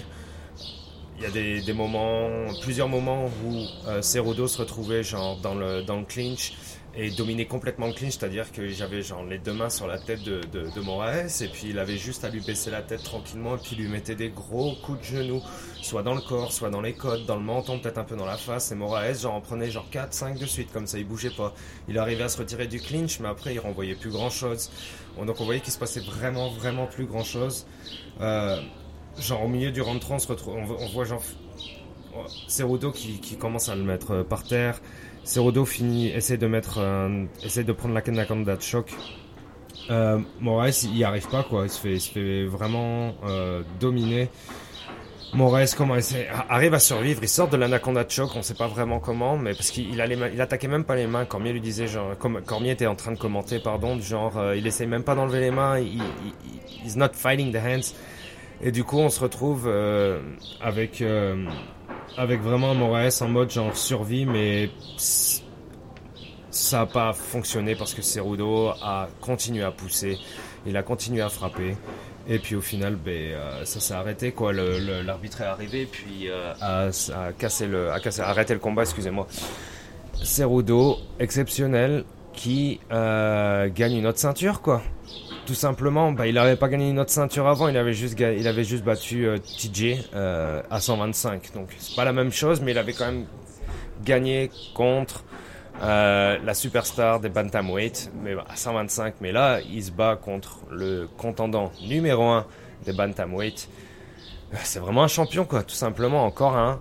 Il 1.19 1.23
y 1.23 1.27
a 1.27 1.31
des, 1.31 1.63
des 1.63 1.73
moments, 1.73 2.29
plusieurs 2.61 2.89
moments 2.89 3.31
où 3.45 3.65
euh, 3.89 4.03
Cerudo 4.03 4.47
se 4.49 4.59
retrouvait 4.59 5.03
genre 5.03 5.39
dans 5.39 5.55
le, 5.55 5.83
dans 5.83 5.97
le 5.97 6.05
clinch 6.05 6.53
et 6.97 7.11
dominait 7.11 7.45
complètement 7.45 7.87
le 7.87 7.93
clinch, 7.93 8.13
c'est-à-dire 8.13 8.51
que 8.51 8.69
j'avais 8.69 9.03
genre 9.03 9.23
les 9.23 9.39
deux 9.39 9.53
mains 9.53 9.69
sur 9.69 9.87
la 9.87 9.99
tête 9.99 10.23
de, 10.23 10.41
de, 10.41 10.81
Moraes 10.81 11.43
et 11.43 11.49
puis 11.49 11.69
il 11.71 11.79
avait 11.79 11.99
juste 11.99 12.25
à 12.25 12.31
lui 12.31 12.41
baisser 12.41 12.71
la 12.71 12.81
tête 12.81 13.03
tranquillement 13.03 13.57
et 13.57 13.59
puis 13.59 13.77
lui 13.77 13.87
mettait 13.87 14.15
des 14.15 14.31
gros 14.31 14.75
coups 14.77 15.01
de 15.01 15.05
genoux, 15.05 15.43
soit 15.83 16.03
dans 16.03 16.15
le 16.15 16.23
corps, 16.23 16.53
soit 16.53 16.71
dans 16.71 16.81
les 16.81 16.95
côtes, 16.95 17.27
dans 17.27 17.37
le 17.37 17.43
menton, 17.43 17.79
peut-être 17.79 17.99
un 17.99 18.05
peu 18.05 18.17
dans 18.17 18.25
la 18.25 18.39
face 18.39 18.73
et 18.73 18.75
Moraes 18.75 19.21
genre 19.21 19.35
en 19.35 19.43
prenait 19.43 19.71
genre 19.71 19.89
4, 19.91 20.15
5 20.15 20.39
de 20.39 20.47
suite 20.47 20.73
comme 20.73 20.87
ça, 20.87 20.99
il 20.99 21.07
bougeait 21.07 21.31
pas. 21.31 21.55
Il 21.89 21.99
arrivait 21.99 22.25
à 22.25 22.29
se 22.31 22.39
retirer 22.39 22.67
du 22.67 22.81
clinch 22.81 23.21
mais 23.21 23.29
après 23.29 23.53
il 23.53 23.59
renvoyait 23.61 23.95
plus 23.95 24.11
grand-chose. 24.11 24.71
Donc 25.19 25.41
on 25.41 25.45
voyait 25.45 25.61
qu'il 25.61 25.73
se 25.73 25.79
passait 25.79 26.01
vraiment 26.01 26.49
vraiment 26.49 26.87
plus 26.87 27.05
grand-chose. 27.05 27.67
Euh, 28.23 28.59
genre 29.19 29.45
au 29.45 29.49
milieu 29.49 29.71
du 29.71 29.83
round 29.83 30.01
3 30.01 30.19
on 30.49 30.87
voit 30.87 31.05
genre 31.05 31.23
Cerudo 32.49 32.93
qui, 32.93 33.21
qui 33.21 33.37
commence 33.37 33.69
à 33.69 33.75
le 33.75 33.83
mettre 33.83 34.23
par 34.23 34.45
terre. 34.45 34.81
Cerudo 35.27 35.65
finit, 35.65 36.09
essaie 36.09 36.37
de 36.37 36.47
de 36.47 37.73
prendre 37.73 37.95
la 37.95 38.01
Kanakonda 38.01 38.57
de 38.57 38.63
choc. 38.63 38.95
Euh, 39.91 40.21
Moraes, 40.41 40.85
il 40.85 40.97
y 40.97 41.03
arrive 41.03 41.29
pas 41.29 41.43
quoi. 41.43 41.65
Il 41.65 41.71
se 41.71 41.81
fait, 41.81 41.97
il 41.97 42.47
vraiment 42.47 43.13
euh, 43.25 43.63
dominer. 43.81 44.29
Moraes 45.35 45.75
comment 45.77 45.97
arrive 46.49 46.75
à 46.75 46.79
survivre. 46.79 47.19
Il 47.23 47.29
sort 47.29 47.49
de 47.49 47.57
l'anaconda 47.57 48.05
de 48.05 48.11
choc. 48.11 48.31
On 48.37 48.43
sait 48.43 48.55
pas 48.55 48.69
vraiment 48.69 49.01
comment, 49.01 49.37
mais 49.37 49.53
parce 49.53 49.71
qu'il 49.71 50.01
a 50.01 50.07
les 50.07 50.15
mains, 50.15 50.31
il 50.33 50.41
attaquait 50.41 50.69
même 50.69 50.85
pas 50.85 50.95
les 50.95 51.09
mains. 51.09 51.25
Cormier 51.25 51.53
lui 51.53 51.61
disait 51.61 51.89
genre, 51.89 52.17
comme 52.17 52.41
Cormier 52.43 52.71
était 52.71 52.87
en 52.87 52.95
train 52.95 53.11
de 53.11 53.19
commenter, 53.19 53.59
pardon, 53.59 53.99
genre, 54.01 54.39
euh, 54.39 54.57
il 54.57 54.65
essaie 54.65 54.87
même 54.87 55.03
pas 55.03 55.17
d'enlever 55.17 55.41
les 55.41 55.51
mains. 55.51 55.81
Il, 55.81 55.97
il, 55.97 56.85
he's 56.87 56.95
not 56.97 57.09
fighting 57.15 57.53
the 57.53 57.57
hands. 57.57 57.95
Et 58.63 58.71
du 58.71 58.85
coup, 58.85 58.99
on 58.99 59.11
se 59.11 59.21
retrouve 59.21 59.65
euh, 59.67 60.21
avec 60.61 61.03
euh, 61.03 61.45
avec 62.17 62.41
vraiment 62.41 62.75
Moraes 62.75 63.23
en 63.23 63.29
mode 63.29 63.51
genre 63.51 63.77
survie, 63.77 64.27
mais 64.27 64.71
ça 66.51 66.79
n'a 66.79 66.87
pas 66.87 67.13
fonctionné 67.13 67.75
parce 67.75 67.95
que 67.95 68.03
Cerudo 68.03 68.69
a 68.83 69.09
continué 69.21 69.63
à 69.63 69.71
pousser, 69.71 70.19
il 70.67 70.77
a 70.77 70.83
continué 70.83 71.23
à 71.23 71.29
frapper. 71.29 71.77
Et 72.29 72.39
puis 72.41 72.57
au 72.57 72.61
final, 72.61 72.97
ben, 72.97 73.13
euh, 73.13 73.65
ça 73.65 73.79
s'est 73.79 73.95
arrêté 73.95 74.33
quoi. 74.33 74.53
L'arbitre 74.53 75.43
est 75.43 75.45
arrivé 75.45 75.87
puis 75.87 76.29
euh, 76.29 76.53
a, 76.61 76.91
cassé 77.39 77.67
le, 77.67 77.91
a 77.91 78.01
arrêté 78.23 78.53
le 78.55 78.59
combat. 78.61 78.83
Excusez-moi. 78.83 79.27
Cerudo, 80.23 80.97
exceptionnel, 81.21 82.05
qui 82.33 82.81
euh, 82.91 83.69
gagne 83.73 83.97
une 83.97 84.07
autre 84.07 84.19
ceinture 84.19 84.61
quoi. 84.61 84.83
Tout 85.47 85.55
simplement, 85.55 86.11
bah, 86.11 86.27
il 86.27 86.35
n'avait 86.35 86.57
pas 86.57 86.69
gagné 86.69 86.91
une 86.91 86.99
autre 86.99 87.13
ceinture 87.13 87.47
avant, 87.47 87.69
il 87.69 87.77
avait 87.77 87.95
juste, 87.95 88.17
battu 88.85 89.29
euh, 89.29 89.39
TJ 89.39 90.09
euh, 90.13 90.61
à 90.69 90.81
125. 90.81 91.53
Donc 91.55 91.69
c'est 91.79 91.95
pas 91.95 92.05
la 92.05 92.13
même 92.13 92.33
chose, 92.33 92.61
mais 92.61 92.73
il 92.73 92.79
avait 92.79 92.93
quand 92.93 93.07
même 93.07 93.27
gagné 94.05 94.51
contre 94.75 95.23
euh, 95.83 96.37
la 96.45 96.53
superstar 96.53 97.21
des 97.21 97.29
bantamweight, 97.29 98.11
mais 98.25 98.35
à 98.35 98.57
125. 98.57 99.15
Mais 99.21 99.31
là, 99.31 99.61
il 99.61 99.85
se 99.85 99.93
bat 99.93 100.17
contre 100.17 100.63
le 100.73 101.09
contendant 101.17 101.71
numéro 101.81 102.25
1 102.25 102.45
des 102.85 102.93
bantamweight. 102.93 103.69
C'est 104.65 104.81
vraiment 104.81 105.05
un 105.05 105.09
champion, 105.09 105.45
quoi, 105.45 105.63
tout 105.63 105.77
simplement. 105.77 106.25
Encore 106.25 106.57
un 106.57 106.81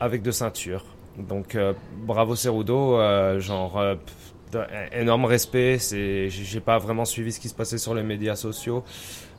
avec 0.00 0.22
deux 0.22 0.32
ceintures. 0.32 0.84
Donc 1.16 1.56
bravo 2.06 2.34
Cerudo, 2.34 2.98
genre 3.38 3.80
énorme 4.92 5.24
respect. 5.24 5.78
J'ai 5.90 6.60
pas 6.60 6.78
vraiment 6.78 7.04
suivi 7.04 7.32
ce 7.32 7.40
qui 7.40 7.48
se 7.48 7.54
passait 7.54 7.78
sur 7.78 7.94
les 7.94 8.02
médias 8.02 8.36
sociaux, 8.36 8.84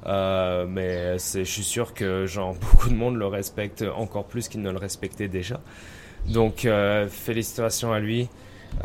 euh, 0.05 0.65
mais 0.67 1.17
je 1.17 1.43
suis 1.43 1.63
sûr 1.63 1.93
que 1.93 2.25
genre 2.25 2.55
beaucoup 2.61 2.89
de 2.89 2.95
monde 2.95 3.15
le 3.15 3.27
respecte 3.27 3.83
encore 3.95 4.25
plus 4.25 4.47
qu'il 4.47 4.61
ne 4.61 4.71
le 4.71 4.77
respectait 4.77 5.27
déjà. 5.27 5.61
Donc 6.27 6.65
euh, 6.65 7.07
félicitations 7.07 7.93
à 7.93 7.99
lui. 7.99 8.29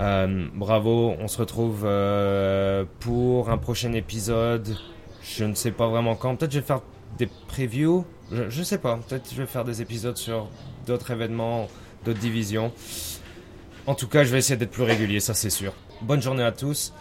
Euh, 0.00 0.48
bravo, 0.54 1.14
on 1.20 1.28
se 1.28 1.38
retrouve 1.38 1.82
euh, 1.84 2.84
pour 3.00 3.50
un 3.50 3.58
prochain 3.58 3.92
épisode. 3.92 4.76
Je 5.22 5.44
ne 5.44 5.54
sais 5.54 5.70
pas 5.70 5.88
vraiment 5.88 6.16
quand. 6.16 6.36
Peut-être 6.36 6.52
je 6.52 6.60
vais 6.60 6.66
faire 6.66 6.82
des 7.18 7.28
previews. 7.48 8.04
Je, 8.32 8.48
je 8.48 8.62
sais 8.62 8.78
pas. 8.78 8.98
Peut-être 9.08 9.30
je 9.32 9.36
vais 9.36 9.46
faire 9.46 9.64
des 9.64 9.82
épisodes 9.82 10.16
sur 10.16 10.48
d'autres 10.86 11.10
événements, 11.10 11.68
d'autres 12.04 12.18
divisions. 12.18 12.72
En 13.86 13.94
tout 13.94 14.08
cas, 14.08 14.24
je 14.24 14.32
vais 14.32 14.38
essayer 14.38 14.56
d'être 14.56 14.72
plus 14.72 14.82
régulier, 14.82 15.20
ça 15.20 15.34
c'est 15.34 15.50
sûr. 15.50 15.72
Bonne 16.02 16.20
journée 16.22 16.44
à 16.44 16.52
tous 16.52 16.92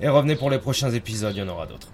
et 0.00 0.08
revenez 0.08 0.36
pour 0.36 0.50
les 0.50 0.58
prochains 0.58 0.90
épisodes, 0.90 1.34
il 1.34 1.40
y 1.40 1.42
en 1.42 1.48
aura 1.48 1.66
d'autres. 1.66 1.88